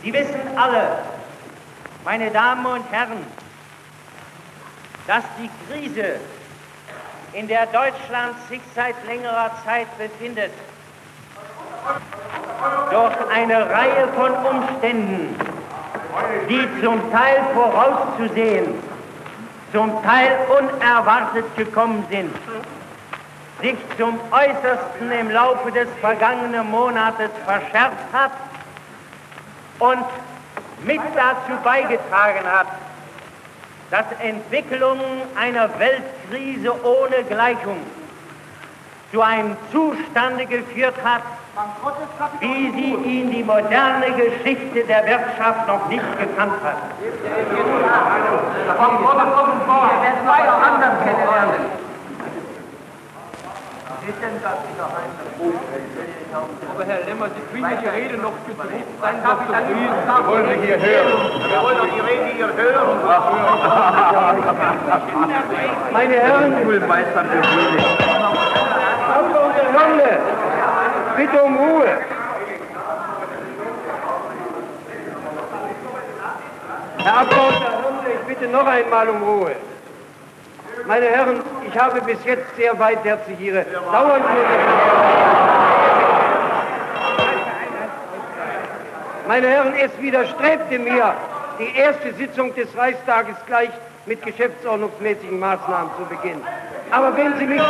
Sie 0.03 0.13
wissen 0.13 0.41
alle, 0.57 0.99
meine 2.05 2.29
Damen 2.33 2.67
und 2.67 2.85
Herren, 2.91 3.25
dass 5.07 5.23
die 5.39 5.49
Krise, 5.69 6.17
in 7.33 7.47
der 7.47 7.67
Deutschland 7.67 8.35
sich 8.49 8.61
seit 8.75 8.97
längerer 9.07 9.53
Zeit 9.65 9.87
befindet, 9.99 10.51
durch 12.91 13.15
eine 13.33 13.71
Reihe 13.71 14.09
von 14.17 14.33
Umständen, 14.33 15.37
die 16.49 16.69
zum 16.83 17.13
Teil 17.13 17.41
vorauszusehen, 17.55 18.75
zum 19.73 20.03
Teil 20.03 20.37
unerwartet 20.59 21.45
gekommen 21.57 22.05
sind, 22.11 22.35
sich 23.63 23.77
zum 23.97 24.19
Äußersten 24.33 25.13
im 25.13 25.31
Laufe 25.31 25.71
des 25.71 25.89
vergangenen 26.01 26.69
Monates 26.69 27.31
verschärft 27.47 28.13
hat 28.13 28.33
und 29.79 30.05
mit 30.85 31.01
dazu 31.15 31.61
beigetragen 31.63 32.47
hat, 32.47 32.67
dass 33.91 34.07
Entwicklungen 34.21 35.23
einer 35.39 35.69
Weltkrise 35.79 36.73
ohne 36.85 37.25
Gleichung 37.25 37.77
zu 39.13 39.21
einem 39.21 39.57
Zustande 39.71 40.47
geführt 40.47 40.97
hat, 41.05 41.23
wie 42.41 42.73
sie 42.73 42.95
ihn 42.95 43.31
die 43.31 43.45
moderne 43.45 44.11
Geschichte 44.13 44.85
der 44.85 45.05
Wirtschaft 45.07 45.69
noch 45.69 45.87
nicht 45.89 46.19
gekannt 46.19 46.55
hat. 46.65 46.79
Aber 56.75 56.85
Herr 56.85 57.05
Lemmer, 57.07 57.27
Sie 57.29 57.43
kriegen 57.53 57.79
die 57.81 57.89
Rede 57.89 58.17
noch 58.17 58.33
gedruckt, 58.47 58.73
seien 59.01 59.17
Sie 59.17 59.27
doch 59.29 59.39
zufrieden. 59.47 59.95
Wir 60.07 60.27
wollen 60.27 60.47
Sie 60.49 60.67
hier 60.67 60.81
hören. 60.81 61.13
Wir 61.49 61.63
wollen 61.63 61.79
doch 61.79 61.87
die 61.95 62.01
Rede 62.01 62.27
hier 62.35 62.51
hören. 62.57 62.99
Meine 65.93 66.15
Herren, 66.15 66.63
Schulmeister 66.65 67.25
für 67.25 67.41
König. 67.43 67.87
Abgeordnete 69.09 69.73
Hörle, 69.73 70.19
bitte 71.17 71.43
um 71.45 71.57
Ruhe. 71.57 71.99
Herr 76.99 77.19
Abgeordneter 77.21 77.73
Hörle, 77.83 78.11
ich 78.15 78.27
bitte 78.27 78.49
noch 78.49 78.67
einmal 78.67 79.09
um 79.11 79.23
Ruhe. 79.23 79.55
Meine 80.87 81.07
Herren, 81.07 81.41
ich 81.67 81.79
habe 81.79 82.01
bis 82.01 82.19
jetzt 82.25 82.57
sehr 82.57 82.79
weitherzig 82.79 83.39
Ihre 83.41 83.65
dauernde... 83.65 84.29
Meine 89.29 89.49
Herren, 89.49 89.75
es 89.75 89.91
widerstrebte 90.01 90.79
mir, 90.79 91.15
die 91.59 91.77
erste 91.77 92.13
Sitzung 92.15 92.55
des 92.55 92.77
Reichstages 92.77 93.37
gleich 93.47 93.71
mit 94.07 94.23
geschäftsordnungsmäßigen 94.23 95.39
Maßnahmen 95.39 95.91
zu 95.97 96.05
beginnen. 96.05 96.43
Aber 96.91 97.17
wenn 97.17 97.39
Sie 97.39 97.47
mich, 97.47 97.63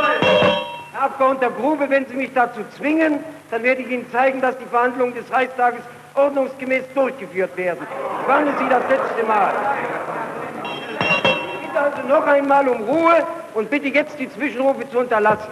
Herr 0.93 1.03
Abgeordneter 1.03 1.53
Grube, 1.53 1.91
wenn 1.91 2.07
Sie 2.07 2.15
mich 2.15 2.33
dazu 2.35 2.61
zwingen, 2.77 3.23
dann 3.51 3.63
werde 3.63 3.83
ich 3.83 3.91
Ihnen 3.91 4.11
zeigen, 4.11 4.41
dass 4.41 4.57
die 4.59 4.65
Verhandlungen 4.65 5.15
des 5.15 5.31
Reichstages 5.31 5.83
ordnungsgemäß 6.15 6.85
durchgeführt 6.95 7.57
werden. 7.57 7.87
Ich 8.23 8.29
warne 8.29 8.53
Sie 8.59 8.69
das 8.69 8.83
letzte 8.89 9.23
Mal. 9.27 9.53
Bitte 11.73 11.85
also 11.85 12.07
noch 12.07 12.27
einmal 12.27 12.69
um 12.69 12.83
Ruhe 12.83 13.27
und 13.55 13.71
bitte 13.71 13.89
jetzt 13.89 14.19
die 14.19 14.31
Zwischenrufe 14.31 14.89
zu 14.91 14.99
unterlassen. 14.99 15.49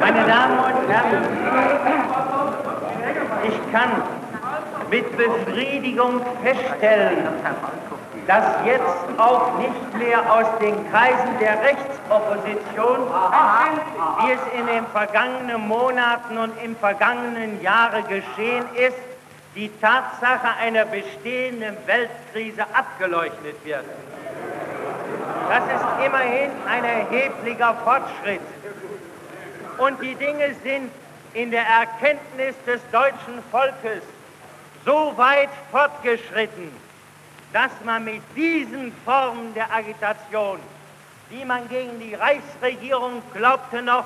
Meine 0.00 0.26
Damen 0.26 0.58
und 0.58 0.88
Herren, 0.88 1.24
ich 3.44 3.72
kann 3.72 4.02
mit 4.90 5.16
Befriedigung 5.18 6.22
feststellen, 6.42 7.18
dass 8.26 8.44
jetzt 8.64 9.18
auch 9.18 9.58
nicht 9.58 9.94
mehr 9.98 10.32
aus 10.32 10.46
den 10.60 10.90
Kreisen 10.90 11.38
der 11.40 11.60
Rechtsopposition, 11.62 12.98
wie 14.18 14.32
es 14.32 14.40
in 14.58 14.66
den 14.66 14.86
vergangenen 14.86 15.66
Monaten 15.66 16.38
und 16.38 16.52
im 16.62 16.76
vergangenen 16.76 17.60
Jahre 17.62 18.02
geschehen 18.02 18.64
ist, 18.76 18.96
die 19.54 19.70
Tatsache 19.80 20.56
einer 20.60 20.84
bestehenden 20.84 21.76
Weltkrise 21.86 22.62
abgeleuchtet 22.72 23.64
wird. 23.64 23.84
Das 25.48 25.64
ist 25.64 26.06
immerhin 26.06 26.50
ein 26.68 26.84
erheblicher 26.84 27.74
Fortschritt. 27.82 28.40
Und 29.78 30.00
die 30.00 30.14
Dinge 30.14 30.54
sind 30.62 30.90
in 31.34 31.50
der 31.50 31.64
Erkenntnis 31.66 32.54
des 32.66 32.80
deutschen 32.92 33.42
Volkes 33.50 34.02
so 34.84 35.12
weit 35.16 35.48
fortgeschritten, 35.70 36.70
dass 37.52 37.72
man 37.84 38.04
mit 38.04 38.22
diesen 38.36 38.92
Formen 39.04 39.52
der 39.54 39.72
Agitation, 39.72 40.60
die 41.30 41.44
man 41.44 41.68
gegen 41.68 41.98
die 41.98 42.14
Reichsregierung 42.14 43.22
glaubte 43.34 43.82
noch 43.82 44.04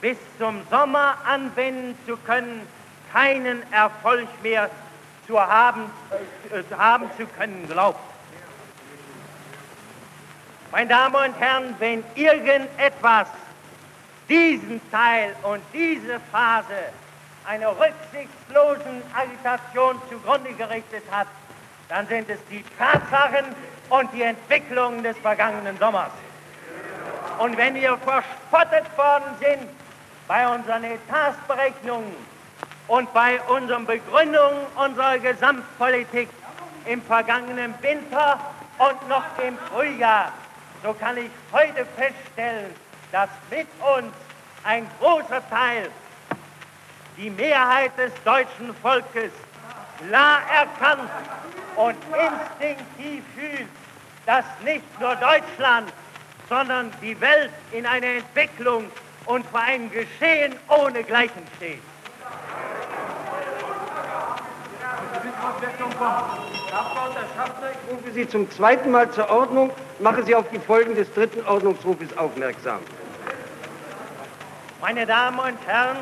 bis 0.00 0.16
zum 0.38 0.60
Sommer 0.70 1.16
anwenden 1.26 1.96
zu 2.06 2.16
können, 2.18 2.66
keinen 3.12 3.62
Erfolg 3.72 4.28
mehr 4.42 4.70
zu 5.26 5.40
haben, 5.40 5.90
äh, 6.50 6.62
haben 6.74 7.10
zu 7.16 7.26
können 7.26 7.66
glaubt. 7.68 8.00
Meine 10.72 10.88
Damen 10.88 11.14
und 11.14 11.40
Herren, 11.40 11.74
wenn 11.78 12.04
irgendetwas 12.14 13.28
diesen 14.28 14.80
Teil 14.90 15.34
und 15.42 15.62
diese 15.72 16.20
Phase 16.32 16.92
einer 17.46 17.70
rücksichtslosen 17.70 19.02
Agitation 19.14 20.00
zugrunde 20.10 20.52
gerichtet 20.52 21.04
hat, 21.10 21.28
dann 21.88 22.06
sind 22.08 22.28
es 22.28 22.38
die 22.50 22.64
Tatsachen 22.78 23.44
und 23.88 24.12
die 24.12 24.22
Entwicklungen 24.22 25.02
des 25.02 25.16
vergangenen 25.18 25.78
Sommers. 25.78 26.10
Und 27.38 27.56
wenn 27.56 27.74
wir 27.74 27.96
verspottet 27.98 28.84
worden 28.96 29.24
sind 29.40 29.68
bei 30.26 30.48
unseren 30.48 30.84
Etatsberechnungen 30.84 32.14
und 32.88 33.12
bei 33.12 33.40
unseren 33.42 33.86
Begründungen 33.86 34.66
unserer 34.76 35.18
Gesamtpolitik 35.18 36.28
im 36.86 37.02
vergangenen 37.02 37.74
Winter 37.82 38.40
und 38.78 39.08
noch 39.08 39.24
im 39.46 39.56
Frühjahr, 39.70 40.32
so 40.82 40.92
kann 40.94 41.16
ich 41.18 41.30
heute 41.52 41.86
feststellen, 41.96 42.74
dass 43.12 43.28
mit 43.50 43.66
uns 43.98 44.12
ein 44.64 44.86
großer 45.00 45.42
Teil, 45.48 45.90
die 47.16 47.30
Mehrheit 47.30 47.96
des 47.98 48.12
deutschen 48.24 48.74
Volkes, 48.82 49.32
klar 49.98 50.40
erkannt 50.52 51.10
und 51.76 51.96
instinktiv 52.58 53.22
fühlt, 53.34 53.68
dass 54.24 54.44
nicht 54.64 55.00
nur 55.00 55.14
Deutschland, 55.16 55.92
sondern 56.48 56.90
die 57.02 57.18
Welt 57.20 57.50
in 57.72 57.86
einer 57.86 58.06
Entwicklung 58.06 58.90
und 59.26 59.44
vor 59.46 59.60
einem 59.60 59.90
Geschehen 59.90 60.56
ohne 60.68 61.02
Gleichen 61.02 61.42
steht. 61.56 61.80
Ich 67.72 67.92
rufe 67.92 68.12
Sie 68.12 68.28
zum 68.28 68.50
zweiten 68.50 68.90
Mal 68.90 69.10
zur 69.10 69.30
Ordnung, 69.30 69.70
mache 69.98 70.22
Sie 70.24 70.34
auf 70.34 70.48
die 70.50 70.58
Folgen 70.58 70.94
des 70.94 71.12
dritten 71.12 71.44
Ordnungsrufes 71.46 72.16
aufmerksam. 72.16 72.80
Meine 74.80 75.06
Damen 75.06 75.38
und 75.38 75.58
Herren, 75.66 75.96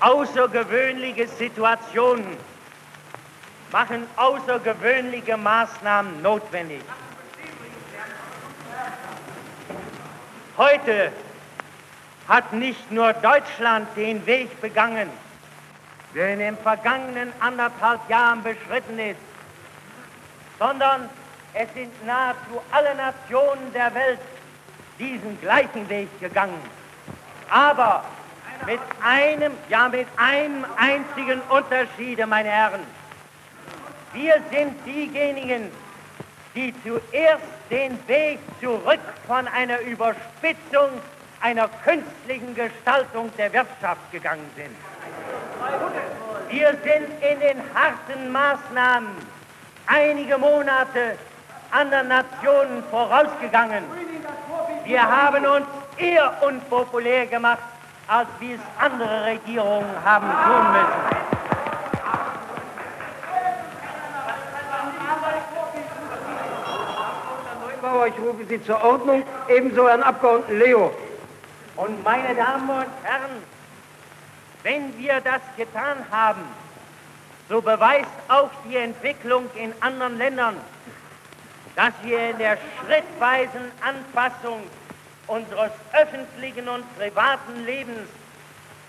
außergewöhnliche 0.00 1.28
Situationen 1.28 2.36
machen 3.72 4.06
außergewöhnliche 4.16 5.36
Maßnahmen 5.36 6.22
notwendig. 6.22 6.82
Heute 10.56 11.12
hat 12.28 12.52
nicht 12.52 12.90
nur 12.90 13.12
Deutschland 13.12 13.88
den 13.96 14.24
Weg 14.26 14.60
begangen, 14.60 15.08
der 16.14 16.32
in 16.32 16.38
den 16.40 16.56
vergangenen 16.58 17.32
anderthalb 17.40 18.08
Jahren 18.08 18.42
beschritten 18.42 18.98
ist, 18.98 19.20
sondern 20.58 21.08
es 21.54 21.72
sind 21.74 22.06
nahezu 22.06 22.60
alle 22.70 22.94
Nationen 22.94 23.72
der 23.72 23.94
Welt 23.94 24.20
diesen 24.98 25.40
gleichen 25.40 25.88
Weg 25.88 26.08
gegangen. 26.20 26.60
Aber 27.48 28.04
mit 28.66 28.80
einem, 29.02 29.52
ja 29.68 29.88
mit 29.88 30.06
einem 30.16 30.64
einzigen 30.76 31.40
Unterschiede, 31.48 32.26
meine 32.26 32.48
Herren. 32.48 32.80
Wir 34.12 34.34
sind 34.50 34.74
diejenigen, 34.84 35.70
die 36.54 36.74
zuerst 36.82 37.44
den 37.70 37.96
Weg 38.08 38.38
zurück 38.60 39.00
von 39.26 39.46
einer 39.48 39.80
Überspitzung, 39.80 40.90
einer 41.40 41.68
künstlichen 41.84 42.54
Gestaltung 42.54 43.30
der 43.38 43.52
Wirtschaft 43.52 44.10
gegangen 44.12 44.50
sind. 44.56 44.76
Wir 46.50 46.70
sind 46.82 47.08
in 47.22 47.40
den 47.40 47.58
harten 47.74 48.32
Maßnahmen 48.32 49.08
einige 49.86 50.36
Monate 50.38 51.16
anderen 51.70 52.08
Nationen 52.08 52.82
vorausgegangen. 52.90 53.84
Wir 54.84 55.02
haben 55.02 55.46
uns 55.46 55.66
eher 55.96 56.42
unpopulär 56.42 57.26
gemacht, 57.26 57.58
als 58.10 58.28
wie 58.40 58.54
es 58.54 58.60
andere 58.76 59.24
Regierungen 59.24 60.04
haben 60.04 60.26
tun 60.26 60.72
müssen. 60.72 61.30
Ich 68.06 68.18
rufe 68.18 68.44
Sie 68.48 68.62
zur 68.64 68.82
Ordnung, 68.82 69.22
ebenso 69.48 69.88
Herrn 69.88 70.02
Abgeordneten 70.02 70.58
Leo. 70.58 70.92
Und 71.76 72.02
meine 72.02 72.34
Damen 72.34 72.68
und 72.68 72.86
Herren, 73.02 73.44
wenn 74.64 74.98
wir 74.98 75.20
das 75.20 75.42
getan 75.56 75.98
haben, 76.10 76.40
so 77.48 77.60
beweist 77.60 78.10
auch 78.28 78.50
die 78.68 78.76
Entwicklung 78.76 79.48
in 79.54 79.72
anderen 79.80 80.18
Ländern, 80.18 80.56
dass 81.76 81.92
wir 82.02 82.30
in 82.30 82.38
der 82.38 82.58
schrittweisen 82.84 83.70
Anpassung 83.82 84.62
unseres 85.30 85.70
öffentlichen 85.92 86.68
und 86.68 86.84
privaten 86.98 87.64
Lebens 87.64 88.08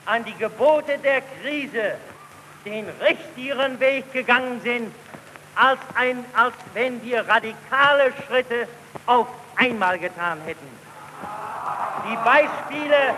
an 0.06 0.26
die 0.26 0.34
Gebote 0.34 0.98
der 0.98 1.22
Krise 1.22 1.94
den 2.66 2.86
richtigeren 3.00 3.80
Weg 3.80 4.12
gegangen 4.12 4.60
sind, 4.62 4.94
als, 5.56 5.80
ein, 5.96 6.26
als 6.36 6.54
wenn 6.74 7.02
wir 7.04 7.28
radikale 7.28 8.12
Schritte 8.26 8.68
auf 9.06 9.28
einmal 9.56 10.00
getan 10.00 10.40
hätten. 10.46 10.68
Die 12.10 12.16
Beispiele, 12.24 13.16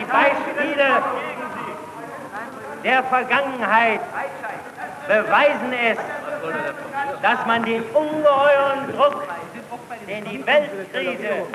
die 0.00 0.04
Beispiele 0.06 1.02
der 2.82 3.04
Vergangenheit 3.04 4.00
beweisen 5.06 5.72
es, 5.72 5.98
dass 7.22 7.46
man 7.46 7.64
den 7.64 7.82
ungeheuren 7.90 8.92
Druck, 8.96 9.26
den 10.06 10.24
die 10.24 10.46
Weltkrise 10.46 11.46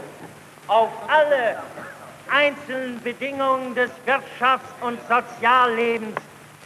auf 0.68 0.90
alle 1.08 1.58
einzelnen 2.32 3.02
Bedingungen 3.02 3.76
des 3.76 3.92
Wirtschafts- 4.06 4.82
und 4.82 5.00
Soziallebens 5.08 6.18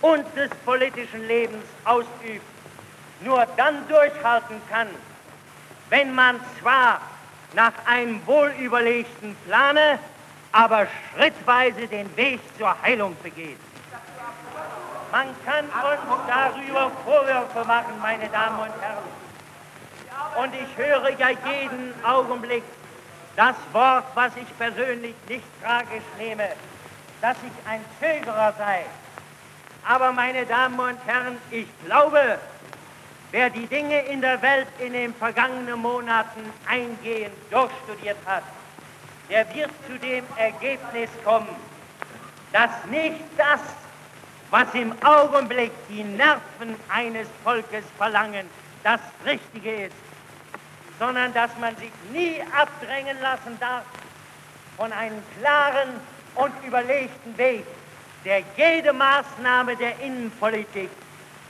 und 0.02 0.26
des 0.36 0.50
politischen 0.66 1.28
Lebens 1.28 1.66
ausübt, 1.86 2.46
nur 3.22 3.46
dann 3.58 3.88
durchhalten 3.88 4.62
kann, 4.70 4.88
wenn 5.90 6.14
man 6.16 6.40
zwar 6.62 7.02
nach 7.54 7.74
einem 7.86 8.26
wohlüberlegten 8.26 9.36
Plane, 9.46 10.00
aber 10.52 10.88
schrittweise 11.14 11.88
den 11.88 12.16
Weg 12.16 12.40
zur 12.58 12.76
Heilung 12.82 13.16
begeht. 13.22 13.58
Man 15.12 15.28
kann 15.44 15.66
uns 15.66 16.28
darüber 16.28 16.92
Vorwürfe 17.04 17.66
machen, 17.66 18.00
meine 18.02 18.30
Damen 18.30 18.60
und 18.60 18.82
Herren. 18.82 20.44
Und 20.44 20.54
ich 20.54 20.78
höre 20.78 21.10
ja 21.18 21.30
jeden 21.30 21.94
Augenblick 22.06 22.64
das 23.36 23.56
Wort, 23.72 24.06
was 24.14 24.32
ich 24.36 24.58
persönlich 24.58 25.16
nicht 25.28 25.46
tragisch 25.64 26.04
nehme, 26.18 26.50
dass 27.22 27.38
ich 27.38 27.70
ein 27.70 27.84
Zögerer 28.00 28.54
sei. 28.58 28.86
Aber 29.88 30.12
meine 30.12 30.46
Damen 30.46 30.80
und 30.80 31.00
Herren, 31.06 31.38
ich 31.50 31.68
glaube, 31.86 32.38
wer 33.32 33.50
die 33.50 33.66
Dinge 33.66 34.02
in 34.02 34.22
der 34.22 34.42
Welt 34.42 34.68
in 34.80 34.94
den 34.94 35.16
vergangenen 35.16 35.80
Monaten 35.80 36.42
eingehend 36.68 37.34
durchstudiert 37.50 38.18
hat, 38.26 38.44
der 39.30 39.52
wird 39.56 39.72
zu 39.88 39.98
dem 39.98 40.26
Ergebnis 40.36 41.10
kommen, 41.24 41.56
dass 42.52 42.72
nicht 42.90 43.22
das, 43.38 43.62
was 44.52 44.74
im 44.74 44.94
Augenblick 45.04 45.72
die 45.90 46.04
Nerven 46.04 46.76
eines 46.90 47.28
Volkes 47.44 47.86
verlangen, 47.98 48.48
das 48.84 49.00
Richtige 49.26 49.86
ist, 49.86 49.96
sondern 50.98 51.34
dass 51.34 51.52
man 51.60 51.76
sich 51.78 51.92
nie 52.12 52.42
abdrängen 52.58 53.18
lassen 53.22 53.58
darf 53.60 53.84
von 54.78 54.92
einem 54.92 55.22
klaren 55.40 55.90
und 56.36 56.52
überlegten 56.66 57.38
Weg, 57.38 57.66
der 58.26 58.44
jede 58.58 58.94
Maßnahme 58.94 59.76
der 59.76 60.00
Innenpolitik 60.00 60.90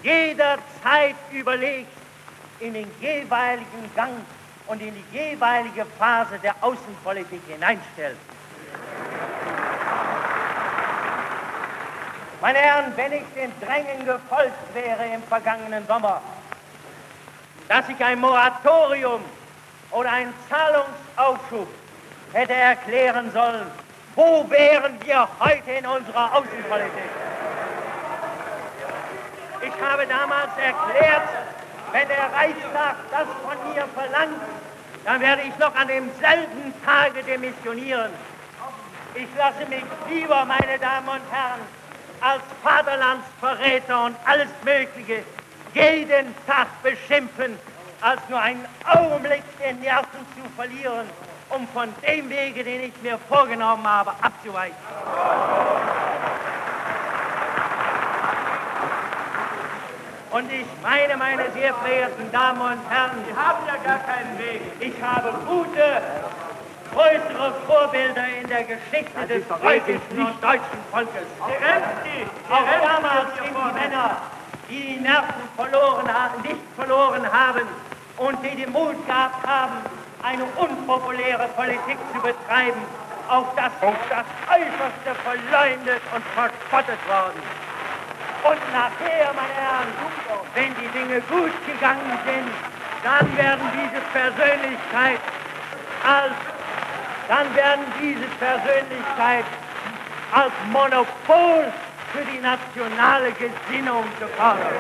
jederzeit 0.04 1.16
überlegt 1.32 1.92
in 2.60 2.74
den 2.74 2.90
jeweiligen 3.00 3.96
Gang 3.96 4.14
und 4.68 4.82
in 4.82 4.94
die 4.94 5.18
jeweilige 5.18 5.86
Phase 5.98 6.38
der 6.40 6.56
Außenpolitik 6.62 7.42
hineinstellt. 7.48 8.18
Meine 12.42 12.60
Herren, 12.60 12.94
wenn 12.96 13.12
ich 13.12 13.24
den 13.36 13.52
Drängen 13.60 14.06
gefolgt 14.06 14.74
wäre 14.74 15.06
im 15.14 15.22
vergangenen 15.24 15.86
Sommer, 15.88 16.22
dass 17.68 17.90
ich 17.90 18.04
ein 18.04 18.20
Moratorium 18.20 19.22
oder 19.92 20.10
einen 20.10 20.34
Zahlungsaufschub 20.48 21.68
hätte 22.32 22.54
erklären 22.54 23.30
sollen, 23.34 23.70
wo 24.16 24.50
wären 24.50 24.98
wir 25.04 25.28
heute 25.40 25.72
in 25.72 25.86
unserer 25.86 26.34
Außenpolitik? 26.34 27.12
Ich 29.62 29.86
habe 29.86 30.08
damals 30.08 30.52
erklärt, 30.58 31.30
wenn 31.92 32.08
der 32.08 32.32
Reichstag 32.34 32.96
das 33.12 33.28
von 33.44 33.74
mir 33.74 33.86
verlangt, 33.94 34.42
dann 35.04 35.20
werde 35.20 35.42
ich 35.42 35.58
noch 35.58 35.76
an 35.76 35.90
demselben 35.90 36.74
Tage 36.86 37.22
demissionieren. 37.24 38.12
Ich 39.16 39.28
lasse 39.38 39.66
mich 39.70 39.84
lieber, 40.10 40.46
meine 40.46 40.80
Damen 40.80 41.10
und 41.10 41.22
Herren, 41.32 41.60
als 42.22 42.42
Vaterlandsverräter 42.64 44.06
und 44.06 44.16
alles 44.26 44.50
Mögliche 44.64 45.24
jeden 45.74 46.36
Tag 46.46 46.68
beschimpfen, 46.84 47.58
als 48.02 48.22
nur 48.30 48.40
einen 48.40 48.66
Augenblick 48.86 49.44
den 49.60 49.80
Nerven 49.80 50.20
zu 50.36 50.50
verlieren 50.56 51.08
um 51.50 51.68
von 51.70 51.90
dem 52.08 52.30
Wege, 52.30 52.64
den 52.64 52.84
ich 52.84 52.94
mir 53.02 53.18
vorgenommen 53.28 53.88
habe, 53.88 54.12
abzuweichen. 54.22 54.76
Und 60.32 60.52
ich 60.52 60.66
meine, 60.84 61.18
meine 61.18 61.52
sehr 61.52 61.74
verehrten 61.74 62.32
Damen 62.32 62.62
und 62.62 62.90
Herren, 62.90 63.26
Sie 63.28 63.36
haben 63.36 63.66
ja 63.66 63.76
gar 63.84 64.00
keinen 64.00 64.38
Weg. 64.38 64.62
Ich 64.80 65.02
habe 65.02 65.34
gute, 65.48 66.02
größere 66.94 67.54
Vorbilder 67.68 68.26
in 68.42 68.48
der 68.48 68.64
Geschichte 68.64 69.28
des 69.28 69.46
preußischen 69.46 70.26
und 70.26 70.44
deutschen 70.44 70.80
Volkes. 70.92 71.28
Auch 72.50 72.66
damals 72.82 73.36
sind 73.36 73.56
die 73.56 73.80
Männer, 73.80 74.18
die 74.70 74.82
die 74.96 75.00
Nerven 75.00 75.44
verloren 75.56 76.08
haben, 76.14 76.42
nicht 76.42 76.62
verloren 76.76 77.32
haben 77.32 77.68
und 78.18 78.38
die 78.44 78.56
den 78.56 78.72
Mut 78.72 78.96
gehabt 79.08 79.46
haben, 79.48 79.78
eine 80.24 80.44
unpopuläre 80.58 81.48
Politik 81.56 81.98
zu 82.14 82.22
betreiben, 82.22 82.82
auf 83.30 83.48
das, 83.56 83.72
auf 83.82 83.96
das 84.10 84.26
Äußerste 84.50 85.16
verleumdet 85.24 86.02
und 86.14 86.24
verspottet 86.34 87.00
worden. 87.08 87.42
Und 88.44 88.60
nachher, 88.74 89.34
meine 89.36 89.54
Herren, 89.54 89.92
wenn 90.56 90.74
die 90.76 90.88
Dinge 90.98 91.22
gut 91.30 91.54
gegangen 91.66 92.18
sind, 92.26 92.50
dann 93.04 93.38
werden 93.38 93.66
diese 93.76 94.02
Persönlichkeit 94.12 95.20
als, 96.04 96.34
dann 97.30 97.56
werden 97.56 97.86
diese 98.02 98.26
Persönlichkeit 98.40 99.46
als 100.34 100.52
Monopol 100.72 101.72
für 102.12 102.26
die 102.26 102.40
nationale 102.40 103.32
Gesinnung 103.34 104.04
gefordert. 104.20 104.74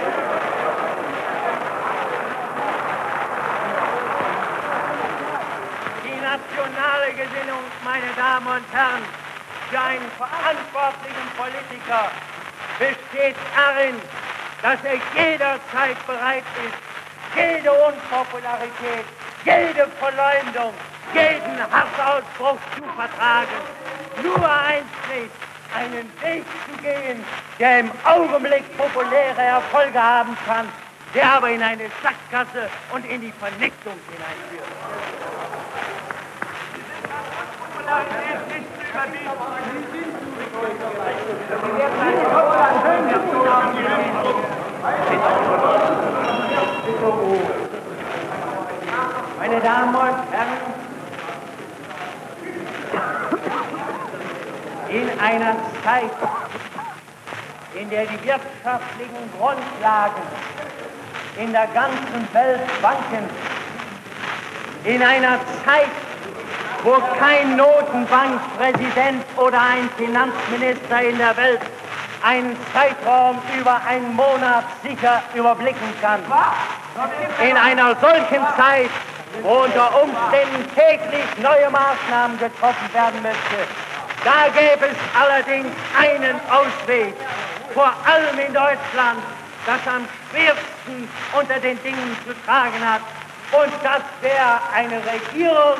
Die 6.04 6.22
nationale 6.22 7.12
Gesinnung, 7.12 7.64
meine 7.86 8.10
Damen 8.18 8.47
und 8.47 8.66
Herren, 8.74 9.04
für 9.70 9.80
einen 9.80 10.12
verantwortlichen 10.18 11.30
Politiker 11.38 12.10
besteht 12.80 13.36
darin, 13.56 13.95
dass 14.64 14.80
er 14.84 14.97
jederzeit 15.14 16.08
bereit 16.08 16.43
ist, 16.66 17.38
jede 17.38 17.72
Unpopularität, 17.72 19.06
jede 19.45 19.88
Verleumdung, 20.00 20.74
jeden 21.14 21.60
Hassausbruch 21.72 22.60
zu 22.76 22.84
vertragen. 22.95 23.60
Nur 24.24 24.51
eins 24.51 24.86
nicht, 25.14 25.32
einen 25.76 26.12
Weg 26.22 26.45
zu 26.66 26.82
gehen, 26.82 27.24
der 27.60 27.80
im 27.80 27.91
Augenblick 28.03 28.66
populäre 28.78 29.41
Erfolge 29.41 30.01
haben 30.01 30.38
kann, 30.45 30.68
der 31.14 31.32
aber 31.34 31.49
in 31.49 31.62
eine 31.62 31.89
Sackgasse 32.03 32.70
und 32.91 33.05
in 33.05 33.22
die 33.22 33.32
Vernichtung 33.34 33.93
hineinführt. 34.10 34.68
Meine 49.39 49.62
Damen 49.62 49.95
und 49.95 50.32
Herren, 50.32 50.78
in 54.89 55.19
einer 55.19 55.55
Zeit, 55.83 56.11
in 57.73 57.89
der 57.89 58.05
die 58.05 58.25
wirtschaftlichen 58.25 59.31
Grundlagen 59.37 60.21
in 61.37 61.51
der 61.51 61.67
ganzen 61.67 62.27
Welt 62.33 62.61
wanken, 62.81 63.29
in 64.83 65.03
einer 65.03 65.39
Zeit, 65.63 65.89
wo 66.83 66.97
kein 67.19 67.55
Notenbankpräsident 67.55 69.23
oder 69.37 69.59
ein 69.61 69.89
Finanzminister 69.97 71.01
in 71.01 71.17
der 71.17 71.35
Welt 71.37 71.61
einen 72.23 72.55
Zeitraum 72.73 73.37
über 73.59 73.81
einen 73.87 74.15
Monat 74.15 74.65
sicher 74.83 75.21
überblicken 75.33 75.93
kann. 76.01 76.21
In 77.47 77.57
einer 77.57 77.95
solchen 77.95 78.45
Zeit, 78.57 78.89
wo 79.41 79.63
unter 79.63 80.01
Umständen 80.01 80.65
täglich 80.75 81.25
neue 81.38 81.69
Maßnahmen 81.69 82.38
getroffen 82.39 82.93
werden 82.93 83.21
müsste, 83.21 83.59
da 84.23 84.49
gäbe 84.53 84.88
es 84.88 84.97
allerdings 85.17 85.71
einen 85.97 86.36
Ausweg, 86.51 87.13
vor 87.73 87.93
allem 88.05 88.38
in 88.39 88.53
Deutschland, 88.53 89.23
das 89.65 89.80
am 89.88 90.07
schwersten 90.30 91.09
unter 91.38 91.59
den 91.59 91.82
Dingen 91.84 92.17
zu 92.25 92.34
tragen 92.45 92.82
hat. 92.84 93.01
Und 93.51 93.71
das 93.84 94.01
wäre 94.21 94.59
eine 94.75 94.97
Regierung 94.97 95.80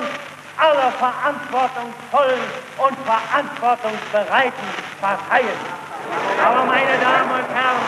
aller 0.58 0.91
verantwortungsvollen 1.00 2.43
und 2.78 2.97
verantwortungsbereiten 3.06 4.68
Parteien. 5.02 5.60
Aber 6.43 6.64
meine 6.66 6.97
Damen 7.00 7.32
und 7.32 7.47
Herren, 7.54 7.84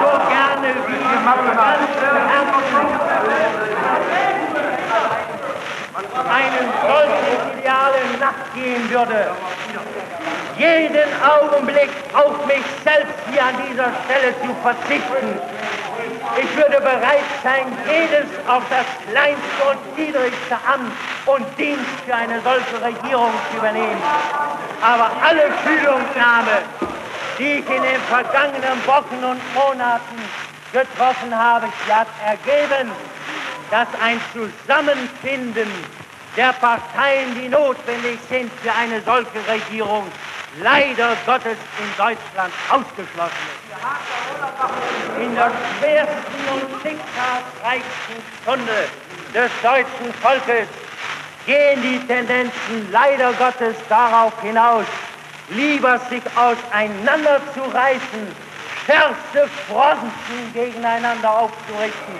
so 0.00 0.10
gerne 0.28 0.74
wie 0.88 1.06
einen 5.96 6.68
solchen 6.84 7.58
Idealen 7.58 8.20
nachgehen 8.20 8.90
würde, 8.90 9.30
jeden 10.58 11.08
Augenblick 11.24 11.90
auf 12.12 12.46
mich 12.46 12.64
selbst 12.84 13.16
hier 13.30 13.42
an 13.42 13.54
dieser 13.68 13.90
Stelle 14.04 14.34
zu 14.40 14.54
verzichten. 14.62 15.40
Ich 16.36 16.56
würde 16.56 16.80
bereit 16.80 17.28
sein, 17.42 17.66
jedes 17.88 18.26
auf 18.46 18.62
das 18.68 18.84
kleinste 19.10 19.62
und 19.70 19.98
niedrigste 19.98 20.56
Amt 20.66 20.92
und 21.26 21.46
Dienst 21.58 21.84
für 22.04 22.14
eine 22.14 22.40
solche 22.42 22.76
Regierung 22.82 23.32
zu 23.50 23.56
übernehmen. 23.56 24.02
Aber 24.82 25.10
alle 25.24 25.50
Fühlungsnahme, 25.64 26.60
die 27.38 27.60
ich 27.60 27.70
in 27.70 27.82
den 27.82 28.00
vergangenen 28.08 28.86
Wochen 28.86 29.24
und 29.24 29.40
Monaten 29.54 30.16
getroffen 30.72 31.32
habe, 31.34 31.66
sie 31.86 31.94
hat 31.94 32.08
ergeben, 32.24 32.90
dass 33.70 33.88
ein 34.02 34.20
Zusammenfinden 34.32 35.68
der 36.36 36.52
Parteien, 36.52 37.34
die 37.34 37.48
notwendig 37.48 38.20
sind 38.28 38.52
für 38.62 38.72
eine 38.72 39.00
solche 39.02 39.44
Regierung, 39.48 40.04
leider 40.62 41.16
Gottes 41.26 41.56
in 41.78 41.90
Deutschland 41.96 42.52
ausgeschlossen 42.70 43.46
ist. 43.52 45.22
In 45.22 45.34
der 45.34 45.50
schwersten 45.78 46.48
und 46.52 46.62
schicksalsreichsten 46.82 48.16
Stunde 48.42 48.88
des 49.34 49.50
deutschen 49.62 50.12
Volkes 50.22 50.68
gehen 51.46 51.82
die 51.82 51.98
Tendenzen 52.06 52.88
leider 52.92 53.32
Gottes 53.34 53.76
darauf 53.88 54.32
hinaus, 54.42 54.84
lieber 55.50 55.98
sich 56.10 56.22
auseinanderzureißen, 56.36 58.45
schärfste 58.86 59.48
Fronten 59.68 60.52
gegeneinander 60.54 61.30
aufzurichten, 61.30 62.14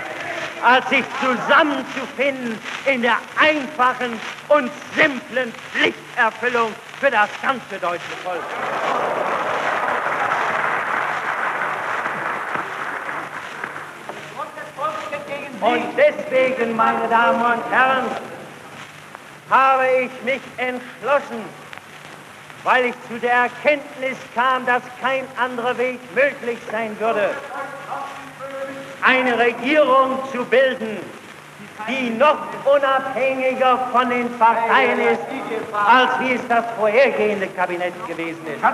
als 0.62 0.88
sich 0.88 1.04
zusammenzufinden 1.20 2.58
in 2.84 3.02
der 3.02 3.18
einfachen 3.36 4.20
und 4.48 4.70
simplen 4.96 5.52
Pflichterfüllung 5.72 6.74
für 7.00 7.10
das 7.10 7.28
ganze 7.40 7.78
deutsche 7.80 8.16
Volk. 8.24 8.42
Und 15.60 15.84
deswegen, 15.96 16.76
meine 16.76 17.08
Damen 17.08 17.42
und 17.42 17.70
Herren, 17.70 18.04
habe 19.50 19.86
ich 20.02 20.22
mich 20.22 20.40
entschlossen, 20.58 21.44
weil 22.66 22.86
ich 22.86 22.94
zu 23.08 23.18
der 23.20 23.32
Erkenntnis 23.32 24.18
kam, 24.34 24.66
dass 24.66 24.82
kein 25.00 25.24
anderer 25.36 25.78
Weg 25.78 26.00
möglich 26.16 26.58
sein 26.72 26.98
würde, 26.98 27.30
eine 29.02 29.38
Regierung 29.38 30.18
zu 30.32 30.44
bilden, 30.44 30.98
die 31.88 32.10
noch 32.10 32.38
unabhängiger 32.64 33.78
von 33.92 34.10
den 34.10 34.36
Parteien 34.36 34.98
ist, 34.98 35.20
als 35.72 36.10
wie 36.18 36.32
es 36.32 36.40
das 36.48 36.64
vorhergehende 36.76 37.46
Kabinett 37.48 37.94
gewesen 38.08 38.44
ist. 38.48 38.64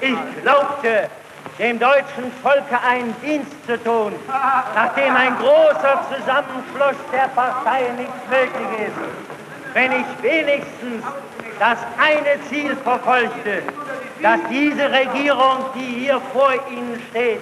Ich 0.00 0.42
glaubte, 0.42 1.10
dem 1.58 1.78
deutschen 1.78 2.32
Volke 2.42 2.80
einen 2.88 3.14
Dienst 3.20 3.52
zu 3.66 3.76
tun, 3.84 4.14
nachdem 4.74 5.14
ein 5.14 5.36
großer 5.36 6.00
Zusammenschluss 6.08 6.96
der 7.12 7.28
Parteien 7.34 7.96
nicht 7.96 8.30
möglich 8.30 8.88
ist 8.88 9.34
wenn 9.74 9.90
ich 9.90 10.06
wenigstens 10.22 11.04
das 11.58 11.78
eine 11.98 12.42
Ziel 12.48 12.76
verfolgte, 12.76 13.62
dass 14.22 14.40
diese 14.50 14.90
Regierung, 14.90 15.66
die 15.74 16.04
hier 16.04 16.20
vor 16.32 16.52
Ihnen 16.70 17.02
steht, 17.10 17.40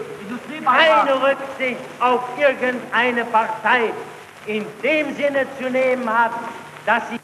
keine 0.64 1.14
Rücksicht 1.22 1.80
auf 2.00 2.20
irgendeine 2.38 3.24
Partei 3.26 3.92
in 4.46 4.66
dem 4.82 5.14
Sinne 5.16 5.46
zu 5.58 5.70
nehmen 5.70 6.08
hat, 6.08 6.32
dass 6.86 7.02
sie 7.10 7.18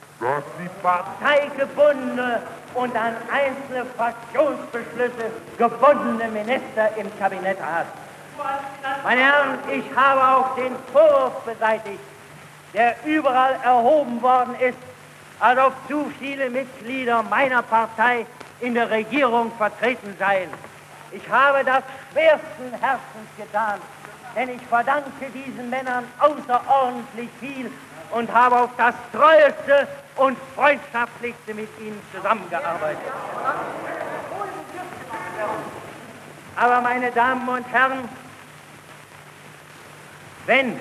parteigebundene 0.82 2.42
und 2.74 2.96
an 2.96 3.16
einzelne 3.32 3.84
Fraktionsbeschlüsse 3.96 5.30
gebundene 5.56 6.30
Minister 6.30 6.96
im 6.96 7.06
Kabinett 7.18 7.58
hat. 7.60 7.86
Meine 9.04 9.20
Herren, 9.20 9.58
ich 9.72 9.84
habe 9.96 10.20
auch 10.20 10.54
den 10.54 10.74
Vorwurf 10.92 11.40
beseitigt, 11.44 12.00
der 12.74 12.94
überall 13.04 13.56
erhoben 13.64 14.20
worden 14.22 14.54
ist, 14.60 14.78
als 15.40 15.58
ob 15.58 15.72
zu 15.88 16.10
viele 16.18 16.50
Mitglieder 16.50 17.22
meiner 17.22 17.62
Partei 17.62 18.26
in 18.60 18.74
der 18.74 18.90
Regierung 18.90 19.52
vertreten 19.56 20.14
seien. 20.18 20.50
Ich 21.12 21.28
habe 21.28 21.64
das 21.64 21.82
schwersten 22.12 22.70
Herzens 22.80 23.28
getan, 23.36 23.80
denn 24.36 24.50
ich 24.50 24.62
verdanke 24.68 25.10
diesen 25.32 25.70
Männern 25.70 26.04
außerordentlich 26.18 27.28
viel 27.40 27.70
und 28.10 28.32
habe 28.32 28.56
auf 28.60 28.70
das 28.76 28.94
treueste 29.12 29.86
und 30.16 30.36
freundschaftlichste 30.54 31.54
mit 31.54 31.68
ihnen 31.80 32.00
zusammengearbeitet. 32.14 33.12
Aber 36.56 36.80
meine 36.80 37.10
Damen 37.12 37.48
und 37.48 37.64
Herren, 37.72 38.08
wenn 40.46 40.80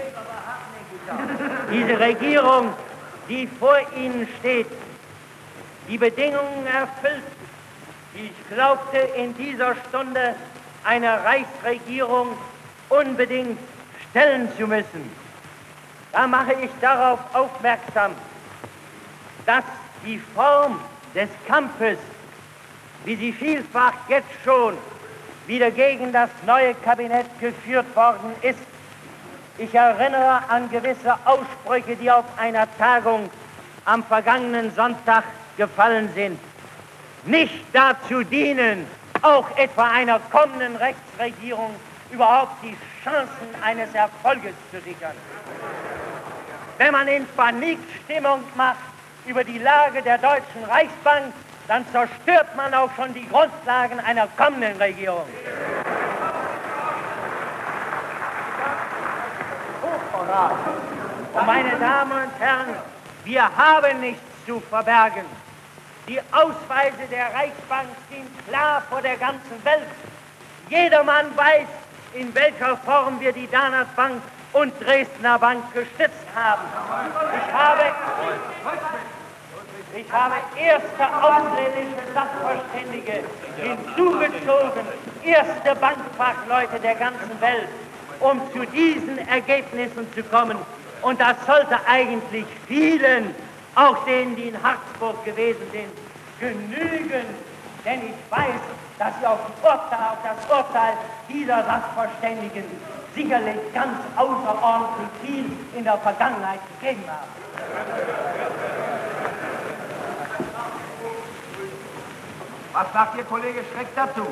diese 1.72 1.99
Regierung, 1.99 2.74
die 3.30 3.47
vor 3.59 3.78
Ihnen 3.95 4.28
steht, 4.39 4.67
die 5.88 5.97
Bedingungen 5.97 6.65
erfüllt, 6.65 7.23
die 8.13 8.25
ich 8.28 8.55
glaubte 8.55 8.97
in 8.97 9.36
dieser 9.36 9.75
Stunde 9.88 10.36
einer 10.84 11.23
Reichsregierung 11.23 12.38
unbedingt 12.89 13.59
stellen 14.09 14.49
zu 14.57 14.67
müssen, 14.67 15.11
da 16.11 16.25
mache 16.28 16.53
ich 16.61 16.71
darauf 16.82 17.19
aufmerksam, 17.34 18.11
dass 19.45 19.63
die 20.05 20.19
Form 20.34 20.80
des 21.13 21.30
Kampfes, 21.47 21.97
wie 23.05 23.15
sie 23.15 23.34
vielfach 23.34 23.93
jetzt 24.07 24.28
schon 24.43 24.78
wieder 25.47 25.71
gegen 25.71 26.11
das 26.11 26.30
neue 26.45 26.73
Kabinett 26.75 27.28
geführt 27.39 27.93
worden 27.95 28.32
ist, 28.41 28.59
ich 29.58 29.74
erinnere 29.74 30.41
an 30.49 30.70
gewisse 30.70 31.16
Aussprüche, 31.26 31.95
die 31.95 32.12
auf 32.12 32.26
einer 32.38 32.68
Tagung 32.78 33.30
am 33.86 34.03
vergangenen 34.03 34.74
Sonntag 34.76 35.24
gefallen 35.58 36.10
sind, 36.14 36.39
nicht 37.26 37.66
dazu 37.74 38.24
dienen, 38.24 38.86
auch 39.22 39.45
etwa 39.58 39.89
einer 39.89 40.20
kommenden 40.32 40.76
Rechtsregierung 40.76 41.76
überhaupt 42.12 42.64
die 42.64 42.76
Chancen 43.03 43.49
eines 43.64 43.93
Erfolges 43.93 44.53
zu 44.72 44.80
sichern. 44.82 45.16
Wenn 46.78 46.91
man 46.91 47.08
in 47.08 47.26
Panikstimmung 47.36 48.43
macht 48.55 48.78
über 49.26 49.43
die 49.43 49.58
Lage 49.58 50.01
der 50.01 50.18
Deutschen 50.20 50.64
Reichsbank, 50.70 51.34
dann 51.68 51.86
zerstört 51.91 52.55
man 52.55 52.74
auch 52.74 52.89
schon 52.95 53.14
die 53.14 53.28
Grundlagen 53.28 53.99
einer 53.99 54.28
kommenden 54.38 54.78
Regierung. 54.78 55.26
Und 60.28 61.45
meine 61.45 61.78
Damen 61.80 62.11
und 62.11 62.39
Herren, 62.39 62.75
wir 63.23 63.43
haben 63.43 64.01
nichts 64.01 64.21
zu 64.45 64.59
verbergen. 64.59 65.25
Die 66.07 66.19
Ausweise 66.32 67.07
der 67.09 67.34
Reichsbank 67.34 67.88
sind 68.09 68.47
klar 68.47 68.82
vor 68.89 69.01
der 69.01 69.15
ganzen 69.17 69.63
Welt. 69.63 69.88
Jedermann 70.69 71.25
weiß, 71.36 71.67
in 72.13 72.34
welcher 72.36 72.75
Form 72.78 73.19
wir 73.19 73.32
die 73.32 73.47
Danat 73.49 73.93
Bank 73.95 74.21
und 74.53 74.73
Dresdner 74.82 75.39
Bank 75.39 75.63
gestützt 75.73 76.28
haben. 76.36 76.63
Ich 77.36 77.53
habe, 77.53 77.82
ich 79.95 80.11
habe 80.11 80.36
erste 80.57 81.05
ausländische 81.23 82.13
Sachverständige 82.13 83.23
hinzugezogen, 83.61 84.88
erste 85.23 85.75
Bankfachleute 85.75 86.80
der 86.82 86.95
ganzen 86.95 87.41
Welt, 87.41 87.69
um 88.20 88.41
zu 88.53 88.65
diesen 88.68 89.18
Ergebnissen 89.28 90.07
zu 90.13 90.24
kommen. 90.24 90.57
Und 91.01 91.22
das 91.22 91.36
sollte 91.45 91.78
eigentlich 91.88 92.45
vielen, 92.68 93.36
auch 93.76 94.03
denen, 94.05 94.36
die 94.36 94.49
in 94.49 94.63
Harzburg 94.63 95.24
gewesen 95.26 95.61
sind, 95.72 95.91
genügen. 96.39 97.26
Denn 97.86 98.01
ich 98.01 98.32
weiß, 98.32 98.61
dass 98.99 99.13
sie 99.20 99.26
auf, 99.26 99.39
Urteil, 99.61 99.99
auf 100.11 100.18
das 100.24 100.57
Urteil 100.57 100.93
dieser 101.30 101.63
Sachverständigen 101.63 102.63
sicherlich 103.15 103.57
ganz 103.74 103.97
außerordentlich 104.15 105.09
viel 105.24 105.45
in 105.78 105.84
der 105.84 105.97
Vergangenheit 105.97 106.59
gegeben 106.80 107.03
haben. 107.07 107.28
Was 112.74 112.93
sagt 112.93 113.18
Ihr 113.18 113.24
Kollege 113.24 113.61
Schreck 113.74 113.88
dazu? 113.95 114.28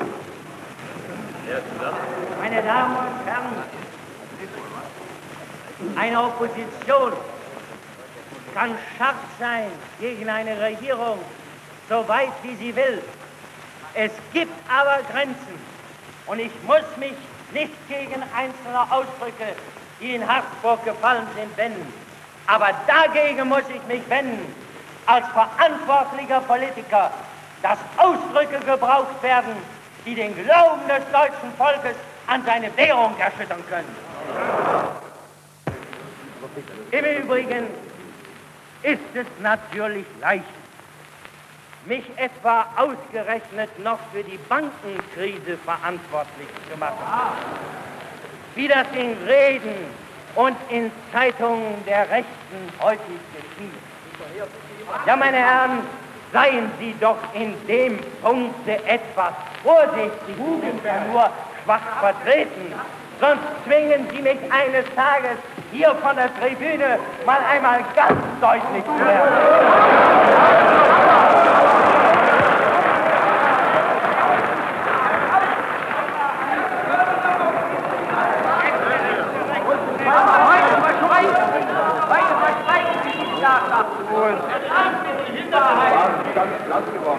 Meine 2.40 2.62
Damen 2.62 2.96
und 2.96 3.26
Herren, 3.26 3.64
eine 5.96 6.22
Opposition 6.22 7.12
kann 8.52 8.70
scharf 8.98 9.14
sein 9.38 9.70
gegen 10.00 10.28
eine 10.28 10.60
Regierung, 10.60 11.20
so 11.88 12.08
weit 12.08 12.32
wie 12.42 12.56
sie 12.56 12.74
will. 12.74 13.00
Es 13.94 14.10
gibt 14.32 14.52
aber 14.68 14.98
Grenzen 15.12 15.60
und 16.26 16.40
ich 16.40 16.50
muss 16.66 16.84
mich 16.96 17.14
nicht 17.52 17.88
gegen 17.88 18.22
einzelne 18.36 18.80
Ausdrücke, 18.90 19.54
die 20.00 20.16
in 20.16 20.26
Harzburg 20.26 20.84
gefallen 20.84 21.26
sind, 21.36 21.56
wenden. 21.56 21.92
Aber 22.48 22.70
dagegen 22.86 23.48
muss 23.48 23.62
ich 23.68 23.82
mich 23.86 24.08
wenden, 24.10 24.52
als 25.06 25.26
verantwortlicher 25.28 26.40
Politiker, 26.40 27.12
dass 27.62 27.78
Ausdrücke 27.96 28.58
gebraucht 28.64 29.22
werden, 29.22 29.56
die 30.06 30.14
den 30.14 30.34
Glauben 30.34 30.86
des 30.88 31.02
deutschen 31.12 31.52
Volkes 31.58 31.96
an 32.28 32.42
seine 32.46 32.74
Währung 32.76 33.14
erschüttern 33.18 33.62
können. 33.68 33.94
Im 36.92 37.04
Übrigen 37.04 37.66
ist 38.82 39.00
es 39.14 39.26
natürlich 39.40 40.06
leicht, 40.20 40.44
mich 41.86 42.04
etwa 42.16 42.66
ausgerechnet 42.76 43.78
noch 43.80 43.98
für 44.12 44.22
die 44.22 44.38
Bankenkrise 44.48 45.58
verantwortlich 45.64 46.48
zu 46.70 46.78
machen. 46.78 46.96
Wie 48.54 48.68
das 48.68 48.86
in 48.94 49.16
Reden 49.26 49.74
und 50.36 50.56
in 50.70 50.90
Zeitungen 51.12 51.84
der 51.86 52.08
Rechten 52.10 52.72
häufig 52.80 53.20
geschieht. 53.34 53.72
Ja, 55.06 55.16
meine 55.16 55.36
Herren, 55.36 55.80
seien 56.32 56.70
Sie 56.78 56.94
doch 57.00 57.18
in 57.34 57.54
dem 57.66 57.98
Punkte 58.22 58.72
etwas 58.86 59.32
vorsichtig, 59.62 60.36
sind 60.36 60.84
ja 60.84 61.00
nur 61.10 61.30
schwach 61.64 62.00
vertreten. 62.00 62.72
Sonst 63.20 63.42
zwingen 63.64 64.06
Sie 64.10 64.20
mich 64.20 64.38
eines 64.50 64.84
Tages 64.94 65.38
hier 65.72 65.94
von 66.02 66.16
der 66.16 66.34
Tribüne 66.38 66.98
mal 67.24 67.40
einmal 67.50 67.80
ganz 67.94 68.20
deutlich 68.40 68.84
zu 68.84 69.04
werden. 69.04 69.34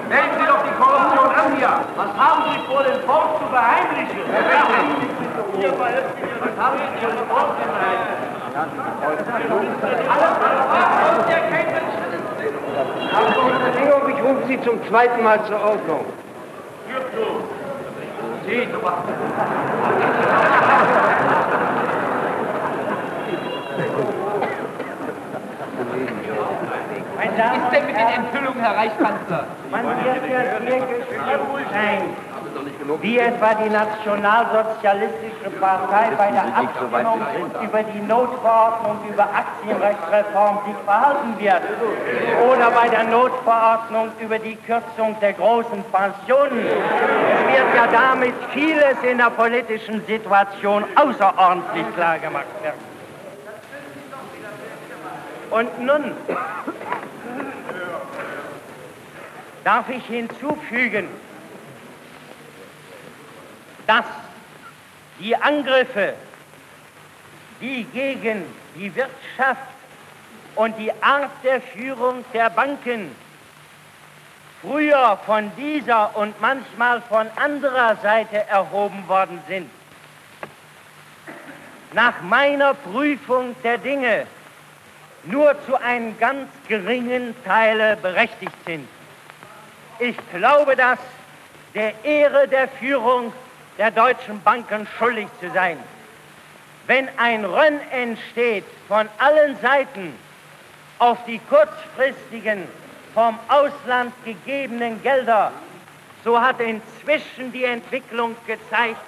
Melden 0.10 0.36
Sie 0.40 0.46
doch 0.46 0.64
die 0.64 0.76
Korruption 0.78 1.30
an 1.36 1.56
hier. 1.58 1.74
Was 1.96 2.12
haben 2.18 2.44
Sie 2.52 2.60
vor, 2.68 2.84
den 2.84 3.02
Volk 3.02 3.40
zu 3.40 3.46
verheimlichen? 3.50 4.20
Was 4.28 4.46
haben 6.58 6.78
Sie 6.78 7.00
vor, 7.00 7.12
den 7.12 7.26
Volk 7.28 7.50
zu 7.58 7.66
verheimlichen? 7.68 8.28
Bedingung, 13.74 14.04
ich 14.10 14.20
rufe 14.24 14.44
Sie 14.48 14.62
zum 14.62 14.88
zweiten 14.88 15.24
Mal 15.24 15.44
zur 15.46 15.62
Ordnung. 15.62 16.06
Meine 25.98 26.88
Was 26.88 26.94
Damen 26.94 27.07
ist 27.22 27.72
denn 27.72 27.86
und 27.86 27.88
mit 27.88 27.95
den 27.95 28.07
Enthüllungen, 28.07 28.61
Herr 28.61 28.78
Reichskanzler? 28.78 29.45
Man 29.72 29.86
wird 29.86 29.97
ja 30.05 30.43
sehr 30.59 30.80
gespannt 30.80 31.68
sein, 31.72 32.01
wie 33.01 33.20
etwa 33.20 33.53
die 33.53 33.70
Nationalsozialistische 33.70 35.49
Partei 35.59 36.09
bei 36.18 36.32
der 36.32 36.45
Abstimmung 36.45 37.22
über 37.61 37.84
die 37.84 37.99
Notverordnung 37.99 38.97
über 39.09 39.24
Aktienrechtsreform 39.24 40.59
sich 40.65 40.76
verhalten 40.86 41.36
wird. 41.39 41.61
Oder 42.51 42.72
bei 42.72 42.88
der 42.89 43.03
Notverordnung 43.03 44.09
über 44.20 44.39
die 44.39 44.55
Kürzung 44.55 45.15
der 45.22 45.34
großen 45.34 45.84
Pensionen. 45.91 46.65
Es 46.65 47.53
wird 47.53 47.76
ja 47.76 47.88
damit 47.91 48.34
vieles 48.51 49.03
in 49.03 49.18
der 49.18 49.30
politischen 49.32 50.05
Situation 50.05 50.84
außerordentlich 50.95 51.86
klar 51.95 52.20
gemacht 52.20 52.45
werden. 52.63 52.97
Und 55.49 55.80
nun 55.86 56.11
darf 59.68 59.89
ich 59.89 60.05
hinzufügen, 60.05 61.09
dass 63.86 64.05
die 65.20 65.36
Angriffe, 65.36 66.13
die 67.59 67.84
gegen 67.84 68.45
die 68.78 68.95
Wirtschaft 68.95 69.68
und 70.55 70.78
die 70.78 70.93
Art 71.03 71.32
der 71.43 71.59
Führung 71.59 72.24
der 72.34 72.49
Banken 72.49 73.13
früher 74.61 75.20
von 75.26 75.51
dieser 75.57 76.15
und 76.15 76.39
manchmal 76.39 77.01
von 77.01 77.28
anderer 77.36 77.97
Seite 77.97 78.47
erhoben 78.47 79.05
worden 79.09 79.41
sind, 79.49 79.70
nach 81.91 82.22
meiner 82.22 82.74
Prüfung 82.74 83.53
der 83.65 83.80
Dinge 83.80 84.28
nur 85.26 85.53
zu 85.65 85.76
einem 85.76 86.18
ganz 86.18 86.47
geringen 86.70 87.36
Teile 87.43 87.97
berechtigt 87.97 88.55
sind. 88.65 88.88
Ich 90.00 90.16
glaube, 90.32 90.76
dass 90.76 91.00
der 91.74 91.93
Ehre 92.04 92.48
der 92.48 92.68
Führung 92.68 93.34
der 93.78 93.91
deutschen 93.91 94.41
Banken 94.41 94.88
schuldig 94.98 95.28
zu 95.39 95.50
sein. 95.52 95.78
Wenn 96.86 97.10
ein 97.18 97.45
Rönn 97.45 97.80
entsteht 97.91 98.64
von 98.88 99.10
allen 99.18 99.60
Seiten 99.60 100.14
auf 101.00 101.18
die 101.26 101.39
kurzfristigen, 101.39 102.68
vom 103.14 103.38
Ausland 103.48 104.14
gegebenen 104.24 105.02
Gelder, 105.02 105.52
so 106.24 106.39
hat 106.39 106.60
inzwischen 106.60 107.52
die 107.52 107.64
Entwicklung 107.64 108.36
gezeigt, 108.45 109.02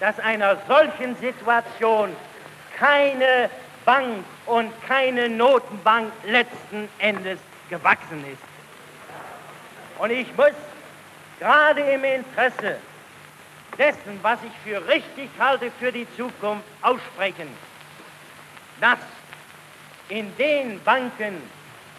dass 0.00 0.18
einer 0.20 0.56
solchen 0.68 1.16
Situation 1.16 2.14
keine 2.76 3.48
Bank 3.84 4.24
und 4.46 4.70
keine 4.86 5.28
Notenbank 5.28 6.12
letzten 6.26 6.88
Endes 6.98 7.38
gewachsen 7.70 8.24
ist. 8.30 8.53
Und 9.98 10.10
ich 10.10 10.26
muss 10.36 10.52
gerade 11.38 11.80
im 11.80 12.04
Interesse 12.04 12.78
dessen, 13.78 14.18
was 14.22 14.38
ich 14.44 14.52
für 14.64 14.86
richtig 14.88 15.30
halte 15.38 15.70
für 15.78 15.92
die 15.92 16.06
Zukunft, 16.16 16.64
aussprechen, 16.82 17.48
dass 18.80 18.98
in 20.08 20.36
den 20.36 20.82
Banken, 20.82 21.42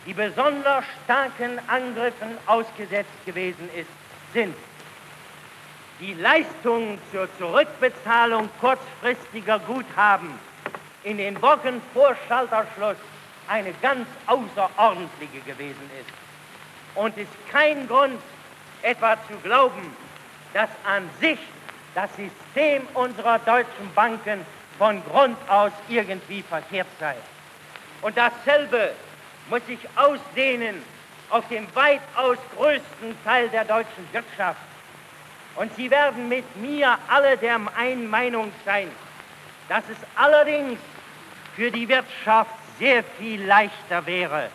die 0.06 0.14
besonders 0.14 0.86
starken 1.04 1.60
Angriffen 1.68 2.38
ausgesetzt 2.46 3.26
gewesen 3.26 3.70
ist, 3.76 3.90
sind 4.34 4.56
die 6.00 6.14
Leistungen 6.14 7.00
zur 7.12 7.28
Zurückbezahlung 7.38 8.50
kurzfristiger 8.60 9.60
Guthaben 9.60 10.30
in 11.04 11.18
den 11.18 11.42
Wochen 11.42 11.82
vor 11.94 12.16
Schalterschluss 12.28 12.98
eine 13.48 13.72
ganz 13.82 14.08
außerordentliche 14.28 15.40
gewesen 15.46 15.90
ist. 16.00 16.25
Und 16.96 17.18
ist 17.18 17.32
kein 17.52 17.88
Grund, 17.88 18.20
etwa 18.82 19.18
zu 19.28 19.36
glauben, 19.44 19.96
dass 20.54 20.70
an 20.86 21.10
sich 21.20 21.40
das 21.94 22.10
System 22.16 22.88
unserer 22.94 23.40
deutschen 23.40 23.94
Banken 23.94 24.46
von 24.78 25.04
Grund 25.06 25.38
aus 25.50 25.72
irgendwie 25.88 26.42
verkehrt 26.42 26.88
sei. 27.00 27.16
Und 28.02 28.18
dasselbe 28.18 28.92
muss 29.50 29.66
sich 29.66 29.80
ausdehnen 29.96 30.82
auf 31.30 31.48
den 31.48 31.68
weitaus 31.76 32.38
größten 32.56 33.18
Teil 33.24 33.50
der 33.50 33.66
deutschen 33.66 34.08
Wirtschaft. 34.12 34.60
Und 35.56 35.74
Sie 35.76 35.90
werden 35.90 36.28
mit 36.30 36.56
mir 36.58 36.98
alle 37.08 37.38
der 37.38 37.60
einen 37.76 38.10
Meinung 38.10 38.52
sein, 38.66 38.90
dass 39.70 39.84
es 39.90 39.98
allerdings 40.16 40.80
für 41.56 41.72
die 41.72 41.88
Wirtschaft 41.88 42.52
sehr 42.78 43.04
viel 43.18 43.44
leichter 43.46 44.06
wäre, 44.06 44.50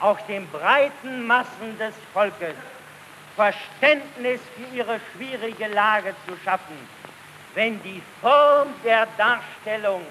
auch 0.00 0.18
den 0.22 0.48
breiten 0.50 1.26
Massen 1.26 1.78
des 1.78 1.94
Volkes 2.12 2.54
Verständnis 3.36 4.40
für 4.54 4.76
ihre 4.76 5.00
schwierige 5.12 5.68
Lage 5.68 6.14
zu 6.26 6.34
schaffen, 6.44 6.76
wenn 7.54 7.82
die 7.82 8.02
Form 8.20 8.68
der 8.84 9.06
Darstellung 9.16 10.02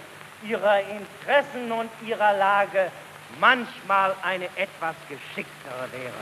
ihrer 0.44 0.80
Interessen 0.80 1.72
und 1.72 1.90
ihrer 2.06 2.34
Lage 2.34 2.92
manchmal 3.40 4.16
eine 4.24 4.46
etwas 4.56 4.96
geschicktere 5.08 5.86
wäre. 5.92 6.14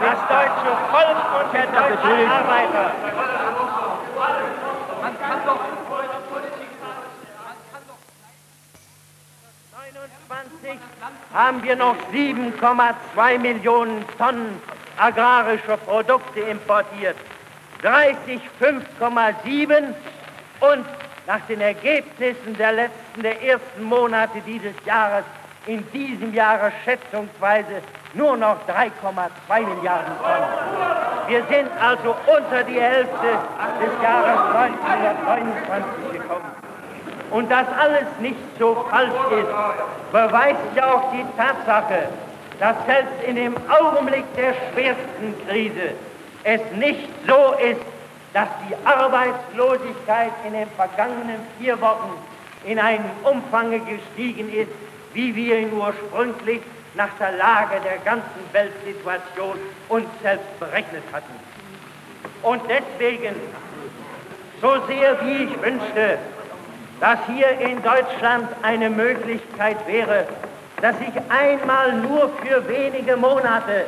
Das 0.00 0.18
deutsche 0.28 0.72
Volk 0.90 1.44
und 1.44 1.52
der 1.52 1.66
deutsche 1.66 2.30
Arbeiter. 2.30 2.92
Man 5.02 5.18
kann 5.20 5.40
doch 5.44 5.71
29 9.92 10.78
haben 11.34 11.62
wir 11.62 11.76
noch 11.76 11.96
7,2 12.12 13.38
Millionen 13.38 14.04
Tonnen 14.16 14.60
agrarische 14.98 15.76
Produkte 15.84 16.40
importiert. 16.40 17.16
30 17.82 18.40
5,7 18.60 19.94
und 20.60 20.86
nach 21.26 21.40
den 21.48 21.60
Ergebnissen 21.60 22.56
der 22.56 22.72
letzten, 22.72 23.22
der 23.22 23.42
ersten 23.42 23.82
Monate 23.82 24.40
dieses 24.46 24.74
Jahres 24.86 25.24
in 25.66 25.84
diesem 25.92 26.32
Jahre 26.32 26.72
schätzungsweise 26.84 27.82
nur 28.14 28.36
noch 28.36 28.56
3,2 28.66 29.60
Milliarden 29.60 30.12
Tonnen. 30.18 31.28
Wir 31.28 31.44
sind 31.50 31.70
also 31.80 32.16
unter 32.26 32.64
die 32.64 32.80
Hälfte 32.80 33.38
des 33.80 34.02
Jahres 34.02 34.54
1929 34.56 36.12
gekommen. 36.12 36.61
Und 37.32 37.50
dass 37.50 37.66
alles 37.78 38.06
nicht 38.20 38.36
so 38.58 38.86
falsch 38.90 39.10
ist, 39.38 40.12
beweist 40.12 40.60
ja 40.76 40.94
auch 40.94 41.12
die 41.12 41.24
Tatsache, 41.36 42.08
dass 42.60 42.76
selbst 42.86 43.24
in 43.26 43.36
dem 43.36 43.56
Augenblick 43.68 44.24
der 44.36 44.54
schwersten 44.72 45.34
Krise 45.48 45.94
es 46.44 46.60
nicht 46.76 47.08
so 47.26 47.54
ist, 47.54 47.80
dass 48.34 48.48
die 48.68 48.74
Arbeitslosigkeit 48.86 50.32
in 50.46 50.52
den 50.52 50.68
vergangenen 50.76 51.40
vier 51.58 51.80
Wochen 51.80 52.12
in 52.64 52.78
einem 52.78 53.04
Umfang 53.24 53.70
gestiegen 53.70 54.52
ist, 54.52 54.70
wie 55.14 55.34
wir 55.34 55.58
ihn 55.58 55.72
ursprünglich 55.72 56.60
nach 56.94 57.10
der 57.18 57.32
Lage 57.32 57.80
der 57.84 57.98
ganzen 57.98 58.42
Weltsituation 58.52 59.58
uns 59.88 60.06
selbst 60.22 60.60
berechnet 60.60 61.02
hatten. 61.12 61.32
Und 62.42 62.62
deswegen, 62.68 63.34
so 64.60 64.86
sehr 64.86 65.24
wie 65.24 65.44
ich 65.44 65.62
wünschte, 65.62 66.18
dass 67.02 67.18
hier 67.26 67.50
in 67.58 67.82
Deutschland 67.82 68.48
eine 68.62 68.88
Möglichkeit 68.88 69.76
wäre, 69.88 70.24
dass 70.80 70.96
sich 70.98 71.12
einmal 71.28 71.94
nur 71.94 72.30
für 72.40 72.68
wenige 72.68 73.16
Monate 73.16 73.86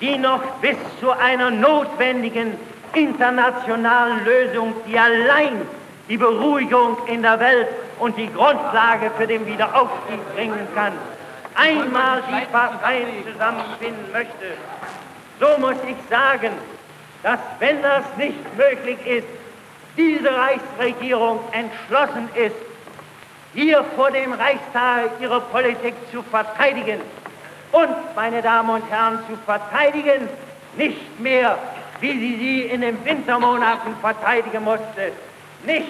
die 0.00 0.16
noch 0.16 0.42
bis 0.60 0.76
zu 1.00 1.10
einer 1.10 1.50
notwendigen 1.50 2.56
internationalen 2.92 4.24
Lösung, 4.24 4.74
die 4.86 4.96
allein 4.96 5.62
die 6.08 6.18
Beruhigung 6.18 6.96
in 7.06 7.22
der 7.22 7.40
Welt 7.40 7.66
und 7.98 8.16
die 8.16 8.32
Grundlage 8.32 9.10
für 9.16 9.26
den 9.26 9.44
Wiederaufstieg 9.44 10.20
bringen 10.36 10.68
kann, 10.74 10.92
einmal 11.56 12.22
die 12.28 12.46
Parteien 12.52 13.08
zusammenfinden 13.32 14.12
möchte, 14.12 14.54
so 15.40 15.58
muss 15.58 15.76
ich 15.88 15.96
sagen, 16.08 16.52
dass 17.24 17.40
wenn 17.58 17.82
das 17.82 18.04
nicht 18.16 18.56
möglich 18.56 18.98
ist, 19.04 19.26
diese 19.96 20.30
Reichsregierung 20.30 21.40
entschlossen 21.52 22.28
ist, 22.34 22.56
hier 23.54 23.84
vor 23.96 24.10
dem 24.10 24.32
Reichstag 24.32 25.10
ihre 25.20 25.40
Politik 25.40 25.94
zu 26.12 26.22
verteidigen 26.22 27.00
und, 27.72 28.14
meine 28.14 28.42
Damen 28.42 28.70
und 28.70 28.90
Herren, 28.90 29.18
zu 29.28 29.36
verteidigen, 29.44 30.28
nicht 30.76 31.20
mehr, 31.20 31.58
wie 32.00 32.12
sie 32.12 32.36
sie 32.36 32.60
in 32.62 32.82
den 32.82 33.02
Wintermonaten 33.04 33.96
verteidigen 34.00 34.62
musste, 34.62 35.12
nicht 35.64 35.88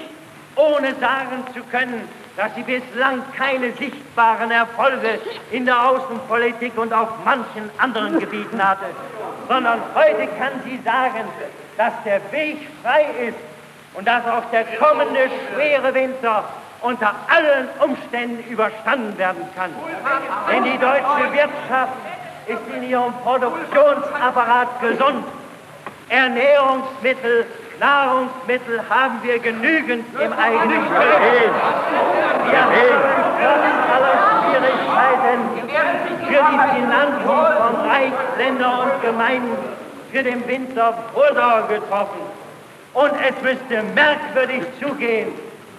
ohne 0.55 0.95
sagen 0.95 1.45
zu 1.55 1.61
können, 1.71 2.09
dass 2.37 2.55
sie 2.55 2.63
bislang 2.63 3.23
keine 3.37 3.73
sichtbaren 3.73 4.51
Erfolge 4.51 5.19
in 5.51 5.67
der 5.67 5.89
Außenpolitik 5.89 6.77
und 6.79 6.93
auf 6.93 7.09
manchen 7.25 7.71
anderen 7.79 8.19
Gebieten 8.21 8.63
hatte, 8.63 8.87
sondern 9.49 9.81
heute 9.95 10.29
kann 10.39 10.53
sie 10.65 10.79
sagen, 10.85 11.25
dass 11.77 11.93
der 12.05 12.21
Weg 12.31 12.59
frei 12.83 13.07
ist 13.29 13.56
und 13.97 14.07
dass 14.07 14.25
auch 14.27 14.45
der 14.53 14.65
kommende 14.79 15.31
schwere 15.55 15.95
Winter 15.95 16.45
unter 16.83 17.15
allen 17.29 17.69
Umständen 17.81 18.45
überstanden 18.51 19.17
werden 19.19 19.43
kann. 19.57 19.71
Denn 20.51 20.65
die 20.65 20.79
deutsche 20.79 21.33
Wirtschaft 21.33 21.93
ist 22.47 22.77
in 22.77 22.89
ihrem 22.89 23.13
Produktionsapparat 23.25 24.81
gesund. 24.81 25.25
Ernährungsmittel, 26.09 27.47
Nahrungsmittel 27.81 28.81
haben 28.89 29.19
wir 29.23 29.39
genügend 29.39 30.05
im 30.21 30.33
eigenen 30.33 30.85
Besitz. 30.85 31.57
Wir 32.49 32.61
haben 32.61 32.73
aller 33.93 34.17
Schwierigkeiten 34.45 35.41
für 36.29 36.45
die 36.53 36.81
Finanzen 36.81 37.23
von 37.25 37.89
Reich, 37.89 38.13
Länder 38.39 38.83
und 38.83 39.03
Gemeinden 39.03 39.57
für 40.13 40.23
den 40.23 40.47
Winter 40.47 40.95
Vorsorge 41.13 41.75
getroffen. 41.75 42.26
Und 42.97 43.13
es 43.29 43.43
müsste 43.43 43.83
merkwürdig 43.95 44.63
zugehen, 44.81 45.29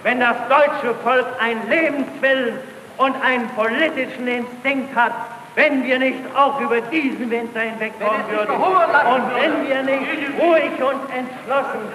wenn 0.04 0.20
das 0.20 0.36
deutsche 0.50 0.94
Volk 1.04 1.26
einen 1.40 1.68
Lebenswillen 1.68 2.60
und 2.98 3.16
einen 3.24 3.48
politischen 3.56 4.28
Instinkt 4.28 4.96
hat, 4.96 5.14
wenn 5.56 5.84
wir 5.84 5.98
nicht 5.98 6.20
auch 6.36 6.62
über 6.62 6.80
diesen 6.80 7.32
Winter 7.32 7.62
hinwegkommen 7.62 8.22
würden. 8.30 8.52
und 8.52 9.36
wenn 9.36 9.68
wir 9.68 9.82
nicht 9.82 10.40
ruhig 10.40 10.72
und 10.80 11.02
entschlossen 11.12 11.90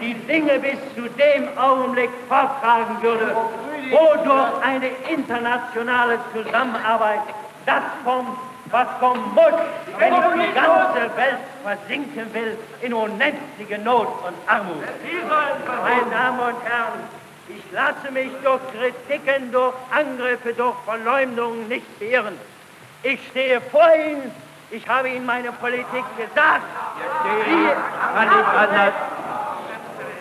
die 0.00 0.14
Dinge 0.14 0.60
bis 0.60 0.78
zu 0.94 1.10
dem 1.18 1.48
Augenblick 1.58 2.10
forttragen 2.28 3.02
würden, 3.02 3.30
wodurch 3.90 4.62
eine 4.62 4.90
internationale 5.12 6.20
Zusammenarbeit 6.32 7.22
das 7.66 7.82
kommt, 8.04 8.47
was 8.70 8.86
kommen 9.00 9.34
muss, 9.34 9.52
wenn 9.98 10.14
die 10.14 10.52
ganze 10.52 11.16
Welt 11.16 11.38
versinken 11.62 12.34
will 12.34 12.58
in 12.80 12.94
unendliche 12.94 13.78
Not 13.78 14.08
und 14.26 14.36
Armut. 14.46 14.84
Meine 15.82 16.10
Damen 16.10 16.40
und 16.40 16.62
Herren, 16.64 17.00
ich 17.48 17.72
lasse 17.72 18.10
mich 18.12 18.30
durch 18.42 18.60
Kritiken, 18.72 19.50
durch 19.52 19.74
Angriffe, 19.90 20.52
durch 20.52 20.76
Verleumdungen 20.84 21.68
nicht 21.68 21.98
beirren. 21.98 22.38
Ich 23.02 23.20
stehe 23.30 23.60
vor 23.60 23.88
Ihnen, 23.94 24.30
ich 24.70 24.86
habe 24.88 25.08
Ihnen 25.08 25.24
meine 25.24 25.52
Politik 25.52 26.04
gesagt. 26.16 26.64
Sie, 27.24 27.70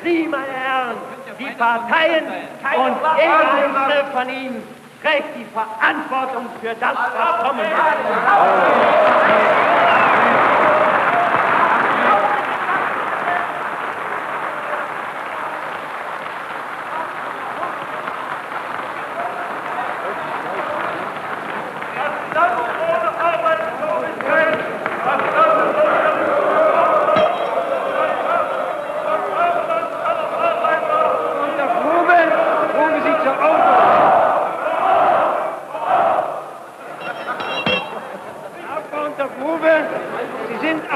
Sie 0.03 0.27
meine 0.27 0.47
Herren, 0.47 0.97
die 1.39 1.45
Parteien 1.57 2.25
und 2.25 2.95
jeder 3.17 3.39
einzelne 3.39 4.05
von 4.13 4.29
Ihnen 4.29 4.76
trägt 5.07 5.37
die 5.37 5.45
Verantwortung 5.45 6.47
für 6.61 6.75
das, 6.75 6.95
was 6.95 7.43
kommen 7.43 7.59
wird. 7.59 9.07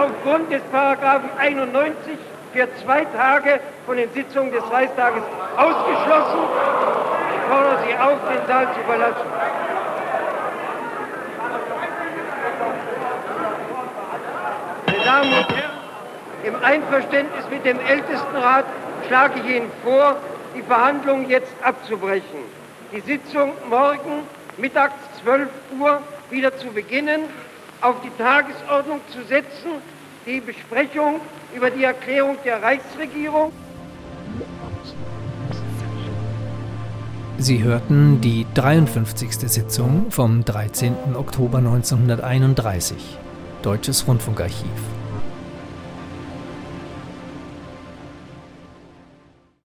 aufgrund 0.02 0.52
des 0.52 0.62
Paragraphen 1.12 1.38
91 1.38 2.18
für 2.54 2.68
zwei 2.82 3.04
Tage 3.04 3.60
von 3.86 3.98
den 3.98 4.10
Sitzungen 4.14 4.50
des 4.54 4.64
Reichstages 4.72 5.24
ausgeschlossen. 5.58 6.40
Ich 7.36 7.52
fordere 7.52 7.80
Sie 7.86 7.96
auf, 7.98 8.18
den 8.30 8.48
Saal 8.48 8.74
zu 8.74 8.80
verlassen. 8.82 9.28
Meine 14.86 15.04
Damen 15.04 15.34
und 15.34 15.50
Herren, 15.50 15.72
im 16.46 16.64
Einverständnis 16.64 17.44
mit 17.50 17.66
dem 17.66 17.80
Ältestenrat 17.82 18.66
schlage 19.08 19.42
ich 19.42 19.56
Ihnen 19.56 19.72
vor, 19.84 20.16
die 20.56 20.62
Verhandlungen 20.62 21.30
jetzt 21.30 21.52
abzubrechen. 21.62 22.40
Die 22.94 23.02
Sitzung 23.02 23.52
morgen 23.70 24.24
mittags 24.58 24.96
12 25.24 25.50
Uhr 25.78 26.02
wieder 26.30 26.58
zu 26.58 26.68
beginnen, 26.68 27.24
auf 27.82 27.96
die 28.02 28.12
Tagesordnung 28.18 29.02
zu 29.12 29.24
setzen 29.24 29.81
die 30.26 30.40
Besprechung 30.40 31.22
über 31.56 31.70
die 31.70 31.84
Erklärung 31.84 32.38
der 32.44 32.62
Reichsregierung. 32.62 33.52
Sie 37.38 37.64
hörten 37.64 38.22
die 38.22 38.46
53. 38.54 39.34
Sitzung 39.34 40.12
vom 40.12 40.46
13. 40.46 41.16
Oktober 41.16 41.58
1931, 41.58 43.18
Deutsches 43.64 44.08
Rundfunkarchiv. 44.08 45.01